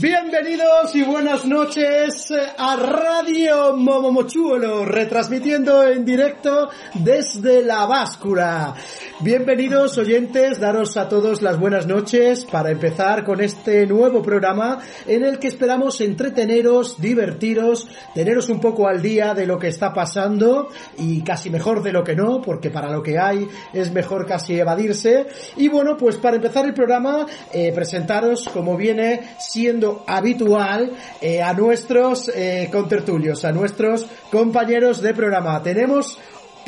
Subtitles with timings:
[0.00, 8.74] Bienvenidos y buenas noches a Radio Momomochuelo, retransmitiendo en directo desde la báscula.
[9.22, 15.22] Bienvenidos oyentes, daros a todos las buenas noches para empezar con este nuevo programa en
[15.22, 20.70] el que esperamos entreteneros, divertiros, teneros un poco al día de lo que está pasando
[20.98, 24.58] y casi mejor de lo que no, porque para lo que hay es mejor casi
[24.58, 25.28] evadirse.
[25.56, 31.52] Y bueno, pues para empezar el programa, eh, presentaros como viene siendo habitual eh, a
[31.52, 35.62] nuestros eh, contertulios, a nuestros compañeros de programa.
[35.62, 36.18] Tenemos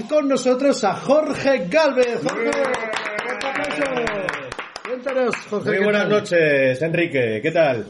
[0.03, 2.21] con nosotros a Jorge Galvez.
[2.23, 2.51] Jorge.
[4.87, 5.69] Cuéntanos, Jorge.
[5.69, 7.87] Muy ¿qué buenas noches, Enrique, ¿qué tal?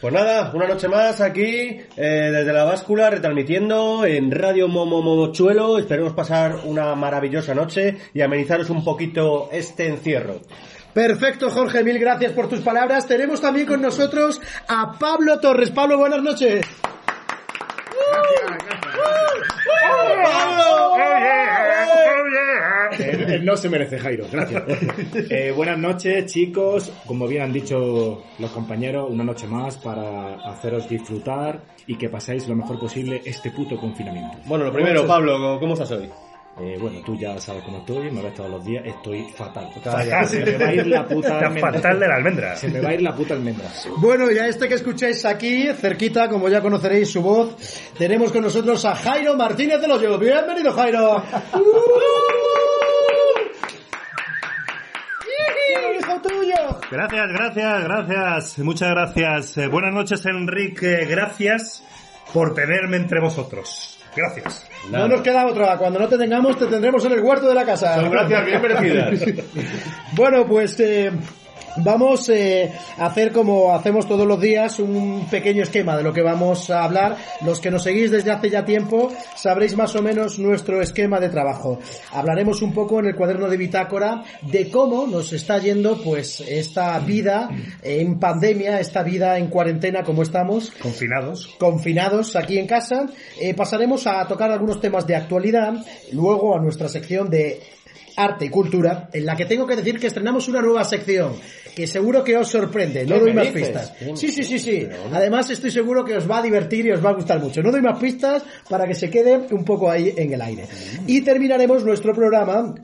[0.00, 5.78] Pues nada, una noche más aquí, eh, desde la báscula, retransmitiendo en Radio Momo Momochuelo.
[5.78, 10.40] Esperemos pasar una maravillosa noche y amenizaros un poquito este encierro.
[10.94, 13.06] Perfecto, Jorge, mil gracias por tus palabras.
[13.06, 15.70] Tenemos también con nosotros a Pablo Torres.
[15.70, 16.64] Pablo, buenas noches.
[22.92, 24.62] Eh, no se merece, Jairo, gracias.
[25.30, 26.92] Eh, buenas noches, chicos.
[27.06, 32.48] Como bien han dicho los compañeros, una noche más para haceros disfrutar y que paséis
[32.48, 34.38] lo mejor posible este puto confinamiento.
[34.46, 36.08] Bueno, lo primero, Pablo, ¿cómo estás hoy?
[36.58, 39.70] Eh, bueno, tú ya sabes cómo estoy, me ves todos los días, estoy fatal.
[40.26, 41.72] Se me va a ir la puta Está almendra.
[41.72, 42.56] fatal de la almendra.
[42.56, 43.66] Se me va a ir la puta almendra.
[43.96, 47.56] Bueno, y a este que escucháis aquí, cerquita, como ya conoceréis su voz,
[47.96, 50.18] tenemos con nosotros a Jairo Martínez de Loyo.
[50.18, 51.22] Bienvenido, Jairo.
[55.98, 56.80] ¡Hijo tuyo!
[56.90, 58.58] Gracias, gracias, gracias.
[58.58, 59.56] Muchas gracias.
[59.58, 61.06] Eh, buenas noches, Enrique.
[61.08, 61.84] Gracias
[62.34, 63.99] por tenerme entre vosotros.
[64.16, 64.66] Gracias.
[64.90, 65.76] No nos queda otra.
[65.78, 67.96] Cuando no te tengamos, te tendremos en el huerto de la casa.
[67.96, 69.44] Son gracias bien merecidas.
[70.12, 71.12] Bueno, pues eh,
[71.76, 76.22] vamos eh, a hacer como hacemos todos los días un pequeño esquema de lo que
[76.22, 77.16] vamos a hablar.
[77.44, 81.28] Los que nos seguís desde hace ya tiempo sabréis más o menos nuestro esquema de
[81.28, 81.78] trabajo.
[82.12, 86.98] Hablaremos un poco en el cuaderno de bitácora de cómo nos está yendo pues esta
[87.00, 87.48] vida
[87.82, 91.46] en pandemia, esta vida en cuarentena como estamos Confinados.
[91.58, 93.06] confinados aquí en casa.
[93.40, 95.74] Eh, pasaremos a tocar algunos temas de actualidad,
[96.12, 97.60] luego a nuestra sección de
[98.16, 101.34] arte y cultura, en la que tengo que decir que estrenamos una nueva sección
[101.74, 103.06] que seguro que os sorprende.
[103.06, 103.92] No ¿Qué doy más pistas.
[104.14, 104.88] Sí, sí, sí, sí.
[105.12, 107.62] Además estoy seguro que os va a divertir y os va a gustar mucho.
[107.62, 110.66] No doy más pistas para que se quede un poco ahí en el aire.
[111.06, 112.74] Y terminaremos nuestro programa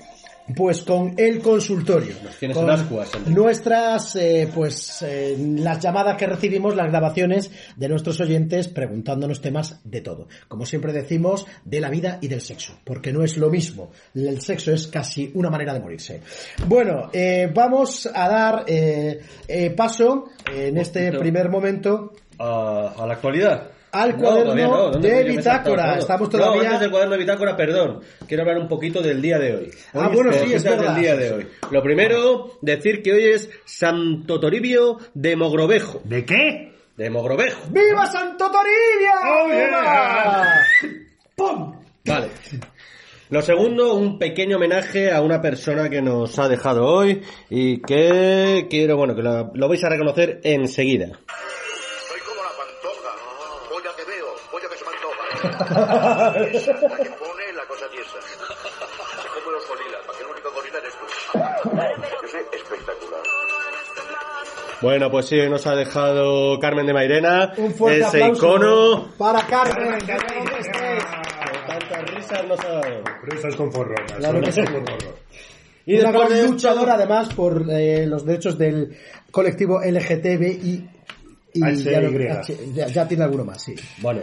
[0.55, 2.15] pues con el consultorio.
[2.39, 8.21] tienes Con ascuas, nuestras, eh, pues, eh, las llamadas que recibimos, las grabaciones de nuestros
[8.21, 10.29] oyentes preguntándonos temas de todo.
[10.49, 13.91] Como siempre decimos, de la vida y del sexo, porque no es lo mismo.
[14.15, 16.21] El sexo es casi una manera de morirse.
[16.67, 19.21] Bueno, eh, vamos a dar eh,
[19.77, 23.76] paso en este primer momento a la actualidad.
[24.03, 24.91] Al No, cuaderno no.
[24.91, 25.99] ¿Dónde de bitácora.
[25.99, 28.01] Estamos No, todavía- antes del cuaderno de bitácora, perdón.
[28.29, 29.71] Quiero hablar un poquito del día de hoy.
[29.95, 30.93] Ah, bueno, sí, es verdad.
[30.95, 31.47] del día de hoy.
[31.71, 36.01] Lo primero, decir que hoy es Santo Toribio de Mogrovejo.
[36.05, 36.73] ¿De qué?
[36.97, 37.61] De Mogrovejo.
[37.71, 39.11] ¡Viva Santo Toribio!
[39.25, 40.63] Oh, yeah.
[41.35, 41.75] ¡Pum!
[42.05, 42.29] Vale.
[43.29, 48.67] Lo segundo, un pequeño homenaje a una persona que nos ha dejado hoy y que
[48.71, 51.19] quiero, bueno, que lo, lo vais a reconocer enseguida.
[55.51, 58.19] Que pone la cosa tiesa.
[58.23, 61.07] Se come los gorilas, para que el único gorila eres tú.
[62.23, 63.23] Yo soy espectacular.
[64.83, 69.09] Bueno, pues sí, nos ha dejado Carmen de Mairena, Un fuerte ese aplauso icono.
[69.17, 69.99] para Carmen.
[70.01, 71.05] que donde estés.
[71.67, 73.03] Tantas risas nos ha dado.
[73.23, 74.13] Risas con forronas.
[74.19, 74.61] Claro que sí.
[75.87, 78.97] Y una gran de luchadora además por eh, los derechos del
[79.31, 80.91] colectivo LGTBI
[81.59, 82.11] y ya, lo-
[82.75, 83.75] ya- ya tiene alguno más, sí.
[83.99, 84.21] Bueno,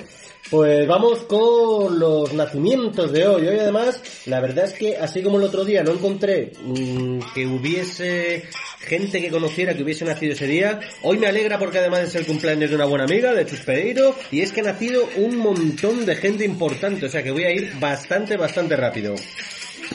[0.50, 3.48] pues vamos con los nacimientos de hoy.
[3.48, 7.48] Hoy además, la verdad es que así como el otro día no encontré mm, que
[7.48, 8.44] hubiese
[8.80, 12.26] gente que conociera que hubiese nacido ese día, hoy me alegra porque además es el
[12.26, 16.06] cumpleaños de una buena amiga, de Chus Pereiro, y es que ha nacido un montón
[16.06, 19.16] de gente importante, o sea que voy a ir bastante, bastante rápido.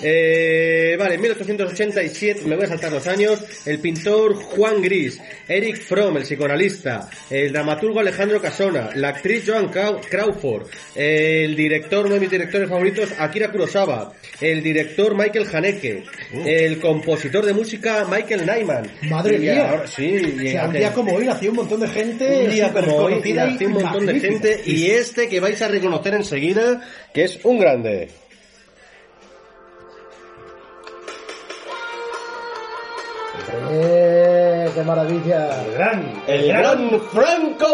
[0.03, 5.77] Eh, vale, en 1887, me voy a saltar los años, el pintor Juan Gris, Eric
[5.81, 12.15] Fromm, el psicoanalista, el dramaturgo Alejandro Casona, la actriz Joan Craw- Crawford, el director, uno
[12.15, 16.05] de mis directores favoritos, Akira Kurosawa, el director Michael Haneke,
[16.47, 18.91] el compositor de música Michael Nyman.
[19.11, 19.71] Madre Y mía.
[19.71, 22.51] ahora- sí, O y sea, un día como hoy nació un montón de gente un
[22.51, 26.83] día como hoy nació un montón de gente y este que vais a reconocer enseguida
[27.13, 28.09] que es un grande.
[33.71, 35.49] ¡Eh, qué maravilla!
[35.75, 37.67] Gran, El gran Franco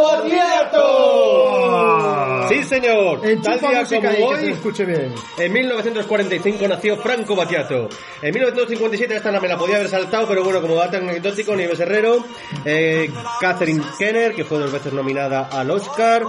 [1.14, 2.48] Battiato.
[2.48, 3.20] Sí, señor.
[3.42, 5.14] Tal día como ahí, que se hoy, escuche bien.
[5.38, 7.88] en 1945 nació Franco Battiato.
[8.22, 11.80] En 1957 esta no me la podía haber saltado, pero bueno, como dato anecdótico, Nieves
[11.80, 12.24] Herrero,
[12.64, 16.22] eh, Catherine Kenner, que fue dos veces nominada al Oscar.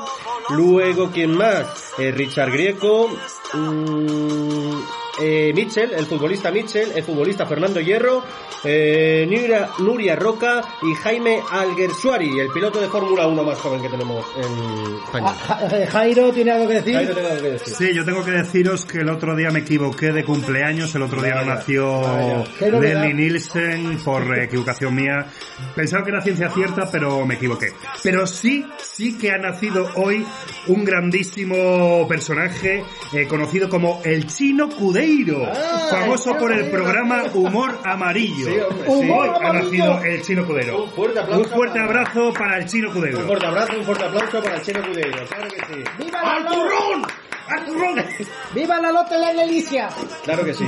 [0.50, 1.92] Luego, ¿quién más?
[1.98, 3.10] Eh, Richard Grieco.
[3.54, 4.80] mm,
[5.22, 8.24] eh, Mitchell, el futbolista Mitchell, el futbolista Fernando Hierro,
[8.64, 13.90] eh, Nuria, Nuria Roca y Jaime Alguersuari, el piloto de Fórmula 1 más joven que
[13.90, 15.26] tenemos en España.
[15.28, 15.36] Ah,
[15.70, 17.14] Ja- Jairo, ¿tiene algo que decir?
[17.16, 17.60] Que.
[17.60, 21.22] Sí, yo tengo que deciros que el otro día me equivoqué de cumpleaños, el otro
[21.22, 22.46] día no nació.
[22.60, 25.28] Lenny Nielsen por equivocación mía.
[25.76, 27.68] Pensaba que era ciencia cierta, pero me equivoqué.
[28.04, 30.26] Pero sí, sí que ha nacido hoy
[30.68, 32.84] un grandísimo personaje
[33.14, 34.70] eh, conocido como el Chino
[35.06, 35.54] Cudeiro,
[35.90, 38.46] famoso el por el programa Humor Amarillo.
[38.46, 40.84] Sí, hombre, Sí, Humor hoy ha nacido el Chino Cudero.
[40.84, 43.20] Un fuerte aplauso Un fuerte para- abrazo para el Chino Un Cudero.
[43.22, 45.84] fuerte abrazo, un fuerte aplauso para el Chino Cudeiro, claro que sí.
[46.04, 47.06] ¡Viva la, ¡Al turrón!
[47.48, 48.06] ¡Al turrón!
[48.56, 49.90] ¡Viva la Lotte la Delicia!
[50.24, 50.66] Claro que sí.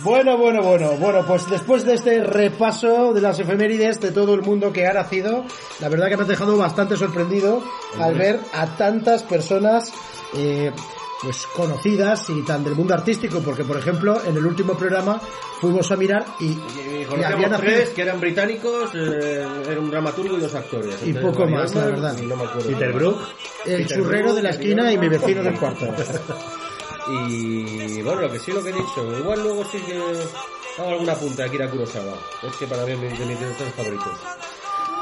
[0.00, 4.42] Bueno, bueno, bueno, bueno, pues después de este repaso de las efemérides de todo el
[4.42, 5.44] mundo que ha nacido,
[5.80, 7.62] la verdad que me has dejado bastante sorprendido
[7.98, 9.92] al ver a tantas personas
[10.36, 10.72] eh,
[11.24, 15.20] pues conocidas y tan del mundo artístico, porque por ejemplo en el último programa
[15.60, 16.58] fuimos a mirar y, Y
[17.02, 17.06] y
[17.58, 20.96] tres que eran británicos, eh, era un dramaturgo y dos actores.
[21.04, 22.16] Y poco más, la verdad.
[22.22, 22.68] y no me acuerdo.
[22.68, 23.18] Peter Brook.
[23.64, 25.86] el Peter churrero Brook, de la esquina y mi vecino del cuarto.
[27.06, 29.98] Y bueno, lo que sí lo que he dicho, igual luego sí que
[30.78, 32.14] hago alguna punta aquí a Kurosawa.
[32.42, 34.12] Es que para mí es mi- de mis directores favoritos.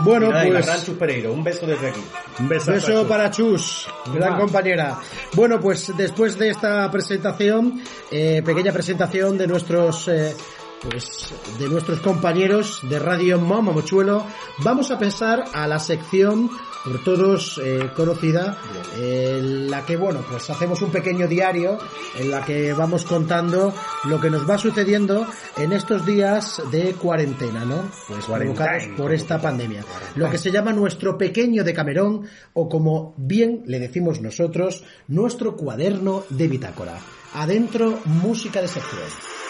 [0.00, 2.00] Bueno, nada, pues gran Chus Pereiro, un beso desde aquí.
[2.40, 4.98] Un beso, Beso para Chus, gran compañera.
[5.34, 7.80] Bueno, pues después de esta presentación,
[8.10, 10.34] eh, pequeña presentación de nuestros eh,
[10.82, 14.26] pues de nuestros compañeros de Radio Momo Mochuelo,
[14.58, 16.50] vamos a pasar a la sección
[16.84, 18.58] por todos eh, conocida,
[18.98, 21.78] en la que bueno, pues hacemos un pequeño diario
[22.18, 23.72] en la que vamos contando
[24.04, 25.26] lo que nos va sucediendo
[25.56, 27.84] en estos días de cuarentena, ¿no?
[28.08, 29.84] Pues provocados por esta pandemia.
[30.16, 36.24] Lo que se llama nuestro pequeño Decamerón o como bien le decimos nosotros, nuestro cuaderno
[36.30, 36.98] de bitácora.
[37.34, 39.41] Adentro, música de sección.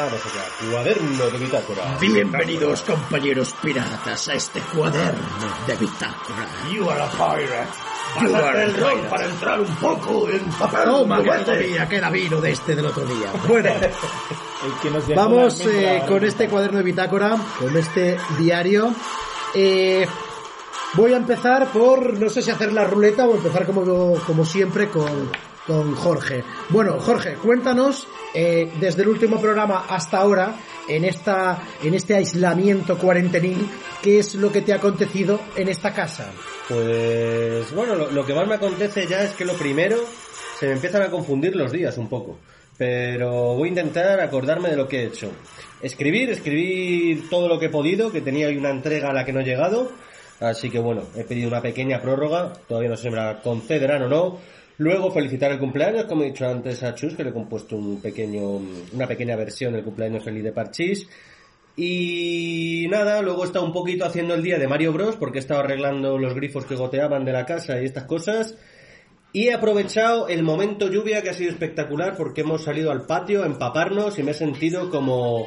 [0.00, 1.98] Vamos allá, cuaderno de bitácora.
[2.00, 5.20] Bienvenidos compañeros piratas a este cuaderno
[5.66, 6.46] de bitácora.
[6.72, 7.68] You are a pirate.
[8.22, 9.08] You are el pirate.
[9.10, 10.84] para entrar un poco en papel.
[10.84, 13.30] Toma, que todavía queda vino de este del otro día.
[13.46, 18.94] Bueno, El que nos dejó vamos eh, con este cuaderno de bitácora, con este diario.
[19.54, 20.06] Eh,
[20.94, 24.88] voy a empezar por, no sé si hacer la ruleta o empezar como, como siempre
[24.88, 25.30] con,
[25.70, 26.42] con Jorge.
[26.70, 30.56] Bueno, Jorge, cuéntanos eh, desde el último programa hasta ahora,
[30.88, 33.68] en, esta, en este aislamiento cuarentenil,
[34.02, 36.32] qué es lo que te ha acontecido en esta casa.
[36.68, 39.98] Pues bueno, lo, que más me acontece ya es que lo primero
[40.58, 42.36] se me empiezan a confundir los días un poco.
[42.76, 45.30] Pero voy a intentar acordarme de lo que he hecho.
[45.80, 49.38] Escribir, escribir todo lo que he podido, que tenía una entrega a la que no
[49.38, 49.92] he llegado.
[50.40, 54.02] Así que bueno, he pedido una pequeña prórroga, todavía no sé si me la concederán
[54.02, 54.59] o no.
[54.80, 58.00] Luego felicitar el cumpleaños, como he dicho antes a Chus, que le he compuesto un
[58.00, 58.62] pequeño,
[58.94, 61.06] una pequeña versión del cumpleaños feliz de Parchís.
[61.76, 65.40] Y nada, luego he estado un poquito haciendo el día de Mario Bros, porque he
[65.40, 68.56] estado arreglando los grifos que goteaban de la casa y estas cosas.
[69.34, 73.42] Y he aprovechado el momento lluvia que ha sido espectacular porque hemos salido al patio
[73.42, 75.46] a empaparnos y me he sentido como,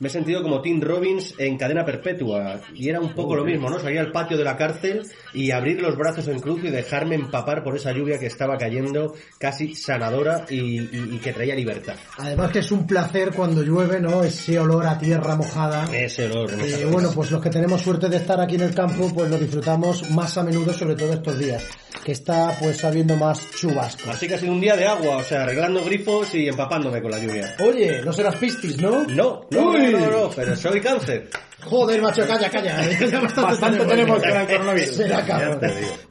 [0.00, 2.60] me he sentido como Tim Robbins en cadena perpetua.
[2.74, 3.78] Y era un poco lo mismo, ¿no?
[3.78, 5.02] Salir al patio de la cárcel
[5.32, 9.14] y abrir los brazos en cruz y dejarme empapar por esa lluvia que estaba cayendo
[9.38, 11.94] casi sanadora y, y- y que traía libertad.
[12.18, 14.24] Además que es un placer cuando llueve, ¿no?
[14.24, 15.84] Ese olor a tierra mojada.
[15.94, 16.50] Ese olor.
[16.50, 19.30] esa Eh, bueno, pues los que tenemos suerte de estar aquí en el campo, pues
[19.30, 21.62] lo disfrutamos más a menudo, sobre todo estos días,
[22.04, 24.10] que está pues habiendo más chubasco.
[24.10, 27.10] Así que ha sido un día de agua, o sea, arreglando grifos y empapándome con
[27.10, 27.54] la lluvia.
[27.66, 29.04] Oye, no serás pistis, ¿no?
[29.06, 29.89] No, no, Uy.
[29.92, 31.30] No, no, no, pero soy cáncer.
[31.64, 32.76] Joder, macho, calla, calla.
[33.36, 34.96] Bastante tenemos con el coronavirus.
[34.96, 35.60] Será cabrón.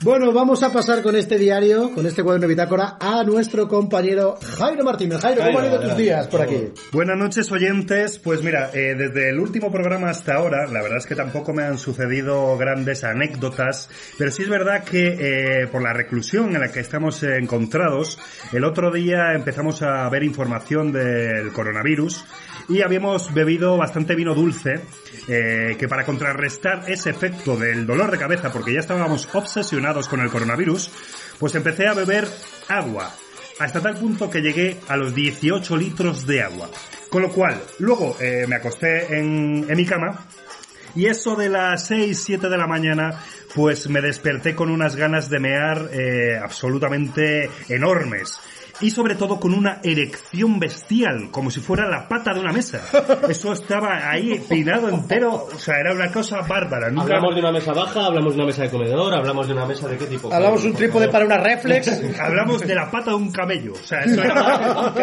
[0.01, 4.37] Bueno, vamos a pasar con este diario, con este cuaderno de bitácora, a nuestro compañero
[4.57, 5.19] Jairo Martínez.
[5.21, 6.71] Jairo, ¿cómo han ido tus días por aquí?
[6.91, 11.07] Buenas noches oyentes, pues mira, eh, desde el último programa hasta ahora, la verdad es
[11.07, 15.93] que tampoco me han sucedido grandes anécdotas, pero sí es verdad que eh, por la
[15.93, 18.19] reclusión en la que estamos encontrados,
[18.53, 22.23] el otro día empezamos a ver información del coronavirus
[22.69, 24.81] y habíamos bebido bastante vino dulce,
[25.27, 30.21] eh, que para contrarrestar ese efecto del dolor de cabeza, porque ya estábamos obsesionados con
[30.21, 30.91] el coronavirus,
[31.39, 32.27] pues empecé a beber
[32.67, 33.11] agua
[33.59, 36.69] hasta tal punto que llegué a los 18 litros de agua.
[37.09, 40.27] Con lo cual, luego eh, me acosté en, en mi cama
[40.95, 43.19] y eso de las 6, 7 de la mañana,
[43.55, 48.39] pues me desperté con unas ganas de mear eh, absolutamente enormes.
[48.81, 52.81] Y sobre todo con una erección bestial, como si fuera la pata de una mesa.
[53.29, 56.89] Eso estaba ahí pinado entero, o sea, era una cosa bárbara.
[56.89, 59.65] Nunca- Hablamos de una mesa baja, hablamos de una mesa de comedor, hablamos de una
[59.65, 60.31] mesa de qué tipo.
[60.33, 61.89] Hablamos un Por trípode para una reflex.
[62.19, 63.73] Hablamos de la pata de un camello.
[63.73, 64.93] O sea, eso era,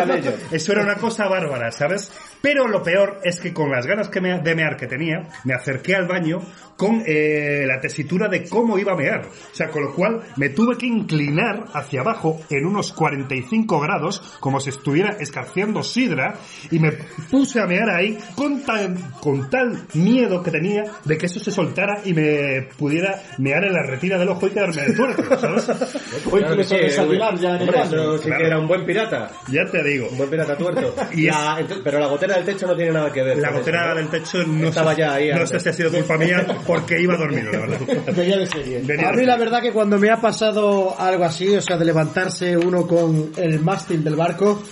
[0.50, 2.10] eso era una cosa bárbara, ¿sabes?
[2.42, 5.54] Pero lo peor es que con las ganas que me, de mear que tenía, me
[5.54, 6.38] acerqué al baño
[6.76, 9.22] con eh, la tesitura de cómo iba a mear.
[9.24, 14.20] O sea, con lo cual me tuve que inclinar hacia abajo en unos 45 grados,
[14.40, 16.34] como si estuviera escarciando sidra,
[16.70, 16.92] y me
[17.30, 21.50] puse a mear ahí con tal, con tal miedo que tenía de que eso se
[21.50, 25.68] soltara y me pudiera mear en la retina del ojo y quedarme de tuerto, ¿sabes?
[26.30, 28.40] Hoy Claro que sí, desayunar ya en el hombre, sí Claro.
[28.40, 29.30] que era un buen pirata.
[29.50, 30.08] Ya te digo.
[30.10, 30.94] Un buen pirata tuerto.
[31.14, 33.38] Y La- ent- pero la gotera del techo no tiene nada que ver.
[33.38, 33.94] La gotera eso, ¿no?
[34.00, 35.50] del techo no, Estaba sé, ya ahí no antes.
[35.50, 37.78] sé si ha sido culpa mía porque iba dormido, la verdad.
[38.16, 38.80] Venía de serie.
[38.84, 41.84] Venía A mí la verdad que cuando me ha pasado algo así, o sea, de
[41.84, 44.62] levantarse uno con el mástil del barco,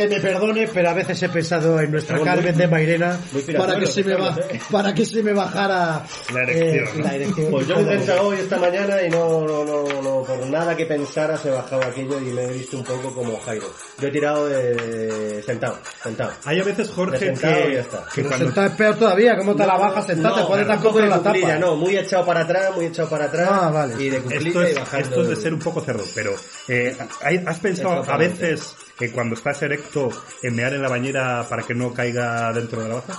[0.00, 3.18] que me perdone, pero a veces he pensado en nuestra Carmen de Mairena
[3.56, 4.60] para que se me ba- ¿eh?
[4.70, 7.04] para que se me bajara La erección, eh, ¿no?
[7.04, 7.50] la erección.
[7.50, 10.76] Pues yo lo he pensado hoy esta mañana y no, no, no, no, por nada
[10.76, 13.66] que pensara se bajaba aquello y me he visto un poco como Jairo.
[13.98, 16.32] Yo he tirado de sentado, sentado.
[16.44, 18.04] Hay a veces, Jorge, y que, ya está.
[18.14, 18.46] que cuando...
[18.46, 20.36] sentado es peor todavía, ¿cómo te la bajas sentado?
[20.36, 21.58] te pones tampoco en la tapa.
[21.58, 23.48] no, muy echado para atrás, muy echado para atrás.
[23.50, 23.94] Ah, vale.
[24.02, 25.08] Y de Esto y es, bajando.
[25.08, 26.34] esto es de ser un poco cerdo, pero
[26.68, 30.10] eh, ¿hay- ¿has pensado a veces que cuando estás erecto
[30.42, 33.18] en mear en la bañera para que no caiga dentro de la baza?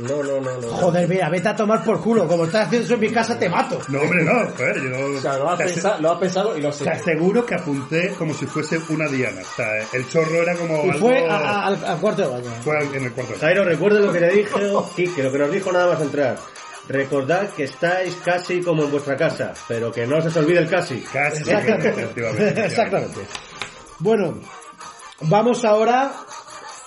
[0.00, 0.68] No, no, no, no.
[0.68, 2.26] Joder, mira, vete a tomar por culo.
[2.26, 3.78] Como estás haciendo eso en mi casa, te mato.
[3.88, 5.18] No, hombre, no, joder, yo...
[5.18, 6.84] O sea, lo ha, te, pensa- lo ha pensado y lo sé.
[6.84, 9.42] te aseguro que apunté como si fuese una diana.
[9.42, 10.98] O sea, el chorro era como Y algo...
[11.06, 12.50] fue a- a- al, al cuarto de baño.
[12.64, 13.34] Fue en el cuarto.
[13.38, 14.50] Jairo, recuerda lo que le dije,
[14.96, 16.36] Quique, lo que nos dijo nada más entrar.
[16.88, 20.68] Recordad que estáis casi como en vuestra casa, pero que no se os olvide el
[20.68, 21.00] casi.
[21.02, 21.88] Casi, Exactamente.
[21.90, 22.66] efectivamente.
[22.66, 23.20] Exactamente.
[24.00, 24.40] Bueno,
[25.22, 26.12] vamos ahora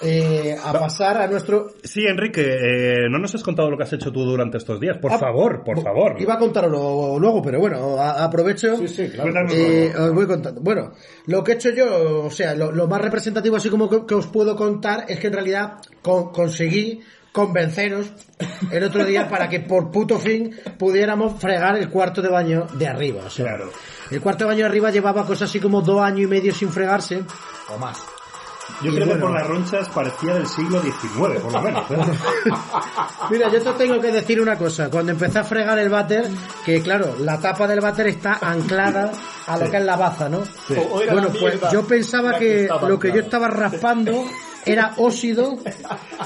[0.01, 1.71] eh, a pasar a nuestro...
[1.83, 4.97] Sí, Enrique, eh, no nos has contado lo que has hecho tú durante estos días.
[4.97, 6.15] Por Ah, favor, por favor.
[6.19, 8.75] Iba a contarlo luego, pero bueno, a- aprovecho.
[8.77, 9.47] Sí, sí, claro.
[9.51, 10.59] Eh, os voy contando.
[10.61, 10.91] Bueno,
[11.27, 14.15] lo que he hecho yo, o sea, lo, lo más representativo así como que, que
[14.15, 16.99] os puedo contar es que en realidad con- conseguí
[17.31, 18.11] convenceros
[18.71, 22.87] el otro día para que por puto fin pudiéramos fregar el cuarto de baño de
[22.87, 23.23] arriba.
[23.25, 23.71] O sea, Claro.
[24.11, 26.69] el cuarto de baño de arriba llevaba cosas así como dos años y medio sin
[26.69, 27.23] fregarse.
[27.73, 27.97] O más.
[28.81, 29.13] Yo y creo bueno.
[29.13, 31.91] que por las ronchas parecía del siglo XIX, por lo menos.
[31.91, 31.97] ¿eh?
[33.29, 34.89] Mira, yo te tengo que decir una cosa.
[34.89, 36.29] Cuando empecé a fregar el váter,
[36.65, 39.11] que claro, la tapa del váter está anclada
[39.47, 40.43] a lo que es la baza, ¿no?
[40.69, 44.25] Era Bueno, pues yo pensaba que lo que yo estaba raspando
[44.65, 45.57] era óxido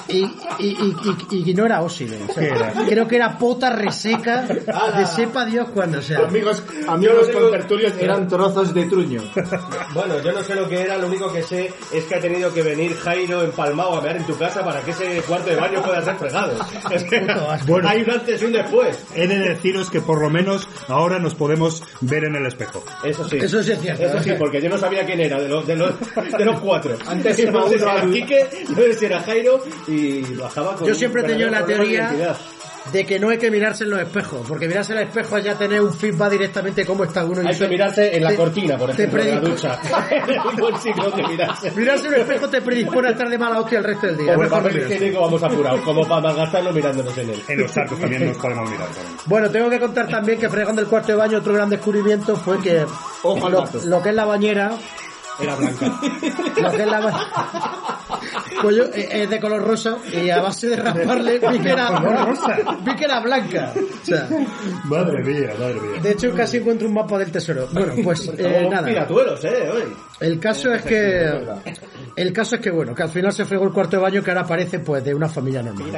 [0.08, 0.28] y, y,
[0.60, 0.96] y,
[1.32, 2.16] y- y no era óxido.
[2.30, 2.74] O sea, ¿Qué era?
[2.88, 6.20] Creo que era pota reseca de sepa Dios cuando sea.
[6.20, 9.22] Amigos, amigos con tertulios eran trozos de truño.
[9.94, 12.54] Bueno, yo no sé lo que era, lo único que sé es que ha tenido
[12.54, 15.82] que venir Jairo empalmado a ver en tu casa para que ese cuarto de baño
[15.82, 16.54] pueda ser fregado.
[16.92, 17.26] Es que
[17.66, 17.90] Bueno.
[17.90, 19.04] hay un antes y un después.
[19.16, 22.84] He de deciros que por lo menos ahora nos podemos ver en el espejo.
[23.04, 23.38] Eso sí.
[23.38, 24.04] Eso sí es cierto.
[24.04, 25.94] Eso sí, porque yo no sabía quién era de los, de los,
[26.38, 26.96] de los cuatro.
[27.08, 27.66] Antes uno
[28.28, 32.36] Quique, no sé si era Jairo y bajaba con Yo siempre he tenido la teoría
[32.92, 35.44] de que no hay que mirarse en los espejos, porque mirarse en el espejo es
[35.44, 37.44] ya tener un feedback directamente cómo está uno.
[37.44, 39.78] y Hay que mirarse en la te- cortina, por ejemplo, de la ducha.
[41.30, 41.72] Mirarse.
[41.72, 44.36] Mirarse en un espejo te predispone a estar de mala hostia el resto del día.
[44.36, 47.44] Como papel higiénico vamos apurados, como para malgastarlo mirándonos en él.
[47.48, 48.88] En los arcos también nos podemos mirar.
[48.88, 49.16] también.
[49.26, 52.60] Bueno, tengo que contar también que fregando el cuarto de baño otro gran descubrimiento fue
[52.62, 52.86] que
[53.24, 54.72] Ojo lo, lo que es la bañera,
[55.40, 55.86] Era blanca.
[56.62, 57.28] lo que es la
[58.62, 61.92] pues yo, eh, es de color rosa y a base de rasparle vi que era,
[62.84, 63.74] vi que era blanca.
[63.76, 64.28] O sea,
[64.86, 66.02] Madre mía, madre mía.
[66.02, 67.68] de hecho casi encuentro un mapa del tesoro.
[67.72, 68.88] Bueno, pues eh, Somos nada.
[68.88, 69.84] piratuelos, eh, hoy.
[70.20, 71.46] El caso es que
[72.16, 74.32] el caso es que bueno, que al final se fregó el cuarto de baño que
[74.32, 75.92] ahora parece pues de una familia normal.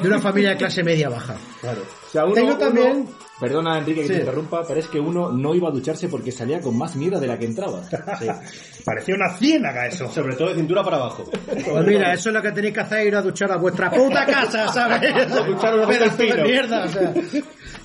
[0.00, 1.34] De una familia de clase media baja.
[1.64, 4.12] O sea, uno- Tengo uno- también- Perdona, Enrique, que Sí.
[4.14, 7.20] te interrumpa, pero es que uno no iba a ducharse porque salía con más mierda
[7.20, 7.82] de la que entraba.
[8.84, 10.08] Parecía una ciénaga eso.
[10.12, 11.24] Sobre todo de cintura para abajo.
[11.46, 14.24] Pues mira, eso es lo que tenéis que hacer, ir a duchar a vuestra puta
[14.24, 15.28] casa, ¿sabes?
[15.46, 16.44] ducharos a Pedazo de pino.
[16.44, 17.14] mierda, o sea.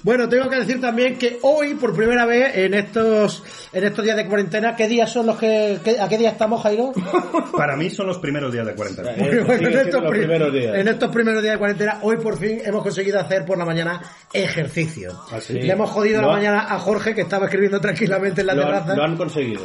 [0.03, 3.43] Bueno, tengo que decir también que hoy, por primera vez, en estos
[3.73, 5.79] en estos días de cuarentena, ¿qué días son los que...
[5.99, 6.91] ¿A qué día estamos, Jairo?
[7.57, 9.11] Para mí son los primeros días de cuarentena.
[9.17, 10.75] Bueno, en, estos los primeros días.
[10.75, 14.01] en estos primeros días de cuarentena, hoy por fin hemos conseguido hacer por la mañana
[14.33, 15.19] ejercicio.
[15.31, 15.53] ¿Ah, sí?
[15.53, 18.91] Le hemos jodido la mañana a Jorge, que estaba escribiendo tranquilamente en la Lo terraza.
[18.91, 19.61] han, lo han conseguido.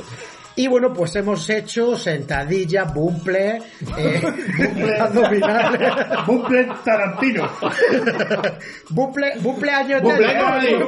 [0.58, 3.60] Y bueno, pues hemos hecho sentadilla, bumple,
[3.98, 4.22] eh,
[4.58, 5.92] bumple abdominales,
[6.26, 7.50] Bumple Tarantino.
[8.88, 10.86] bumple, bumple año Cumpleaños feliz,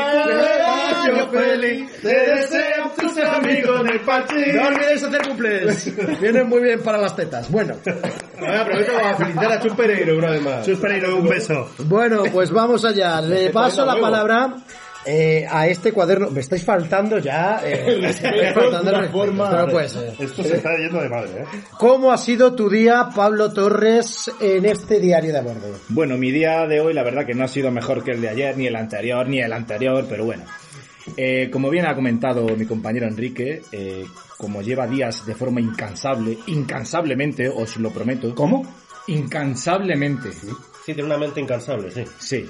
[0.00, 4.52] Cumpleaños feliz, te desean tus amigos del parche.
[4.52, 6.20] No olvidéis hacer cumples.
[6.20, 7.48] Vienen muy bien para las tetas.
[7.52, 7.76] Bueno,
[8.36, 10.66] Ahora aprovecho para felicitar a Chus Pereiro una vez más.
[10.66, 11.70] Chus Pereiro, un beso.
[11.84, 13.20] bueno, pues vamos allá.
[13.20, 14.56] Le paso la palabra
[15.06, 16.30] eh, a este cuaderno.
[16.30, 17.60] Me estáis faltando ya.
[17.64, 20.14] Eh, me estáis faltando una forma- no puede ser.
[20.18, 21.44] Esto se está yendo de madre, ¿eh?
[21.78, 25.78] ¿Cómo ha sido tu día, Pablo Torres, en este diario de a bordo?
[25.88, 28.28] Bueno, mi día de hoy la verdad que no ha sido mejor que el de
[28.28, 30.44] ayer, ni el anterior, ni el anterior, pero bueno.
[31.16, 34.04] Eh, como bien ha comentado mi compañero Enrique, eh,
[34.36, 38.34] como lleva días de forma incansable, incansablemente, os lo prometo.
[38.34, 38.62] ¿Cómo?
[39.06, 40.32] Incansablemente.
[40.32, 40.48] Sí,
[40.84, 42.04] tiene una mente incansable, sí.
[42.18, 42.48] Sí.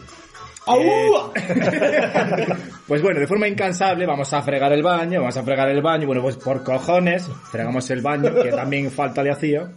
[0.79, 1.11] Eh,
[2.87, 6.07] pues bueno, de forma incansable vamos a fregar el baño, vamos a fregar el baño,
[6.07, 9.71] bueno, pues por cojones, fregamos el baño, que también falta le hacía.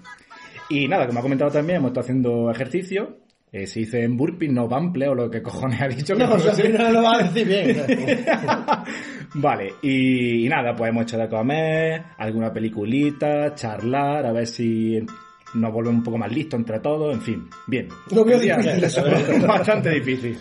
[0.70, 3.18] Y nada, como ha comentado también, hemos estado haciendo ejercicio,
[3.52, 6.16] eh, se dice en burpee, no bample, o lo que cojones ha dicho.
[6.16, 6.70] que No, o sea, sé.
[6.70, 7.78] no lo va a decir bien.
[9.36, 15.06] vale, y, y nada, pues hemos hecho de comer, alguna peliculita, charlar, a ver si
[15.56, 17.88] nos volvemos un poco más listos entre todos, en fin, bien.
[18.12, 19.04] Lo veo difícil eso.
[19.48, 20.38] Bastante difícil.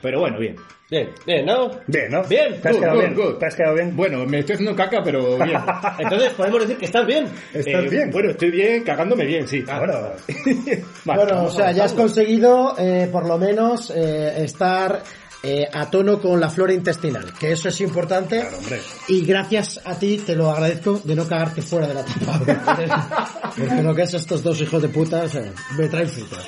[0.00, 0.56] Pero bueno, bien.
[0.90, 1.70] Bien, bien, ¿no?
[1.86, 2.22] Bien, ¿no?
[2.24, 3.14] Bien, ¿Te has good, quedado good, bien?
[3.14, 3.34] good.
[3.34, 3.94] ¿Te has quedado bien?
[3.96, 5.58] Bueno, me estoy haciendo caca, pero bien.
[5.98, 7.26] Entonces podemos decir que estás bien.
[7.52, 8.10] ¿Estás Eh, bien?
[8.10, 9.62] Bueno, estoy bien, cagándome bien, sí.
[9.68, 9.94] Ah, bueno.
[11.04, 15.02] Vale, bueno, o sea, ya has conseguido eh, por lo menos eh, estar
[15.42, 18.40] eh, a tono con la flora intestinal, que eso es importante.
[18.40, 18.80] Claro, hombre.
[19.08, 23.52] Y gracias a ti te lo agradezco de no cagarte fuera de la tapa.
[23.56, 26.44] Porque lo que es estos dos hijos de puta, o sea, me traen fritas.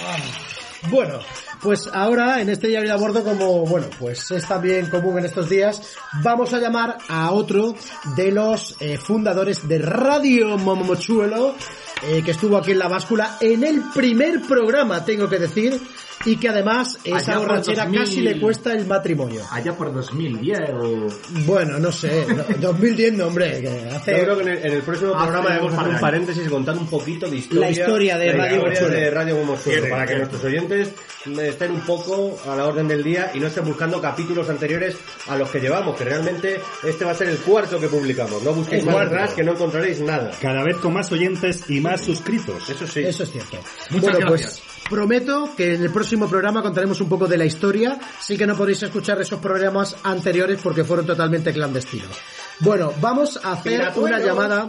[0.00, 0.16] Ah,
[0.90, 1.20] Bueno,
[1.62, 5.26] pues ahora en este diario de a bordo, como bueno, pues es también común en
[5.26, 5.80] estos días,
[6.22, 7.76] vamos a llamar a otro
[8.16, 11.54] de los eh, fundadores de Radio Momochuelo,
[12.02, 15.80] eh, que estuvo aquí en la báscula en el primer programa, tengo que decir,
[16.24, 18.00] y que además esa Allá por borrachera 2000.
[18.00, 19.44] casi le cuesta el matrimonio.
[19.50, 21.08] Allá por 2010 o...
[21.46, 24.18] Bueno, no sé, no, 2010 no, hombre, que hace...
[24.18, 26.80] Yo creo que en el, en el próximo Hace programa debemos hacer un paréntesis contando
[26.80, 27.60] un poquito de historia.
[27.60, 29.36] La historia de la Radio historia de Radio
[29.90, 30.92] para que nuestros oyentes
[31.40, 34.96] estén un poco a la orden del día y no estén buscando capítulos anteriores
[35.28, 38.42] a los que llevamos, que realmente este va a ser el cuarto que publicamos.
[38.42, 40.32] No busquéis más atrás que no encontraréis nada.
[40.40, 42.68] Cada vez con más oyentes y más suscritos.
[42.68, 43.00] Eso sí.
[43.00, 43.58] Eso es cierto.
[43.90, 44.60] Muchas bueno, gracias.
[44.60, 47.98] pues prometo que en el próximo programa contaremos un poco de la historia.
[48.20, 52.10] Sí que no podéis escuchar esos programas anteriores porque fueron totalmente clandestinos.
[52.60, 54.68] Bueno, vamos a hacer una llamada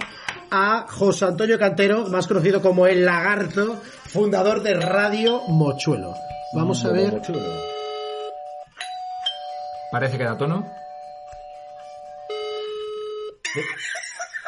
[0.50, 6.16] a José Antonio Cantero, más conocido como El Lagarto, fundador de Radio Mochuelo.
[6.54, 7.22] Vamos a ver.
[9.92, 10.66] Parece que da tono.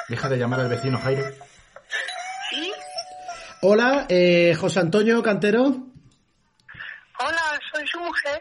[0.07, 1.44] Deja de llamar al vecino Jairo.
[3.67, 5.63] Hola, eh, José Antonio Cantero.
[5.63, 8.39] Hola, soy su mujer.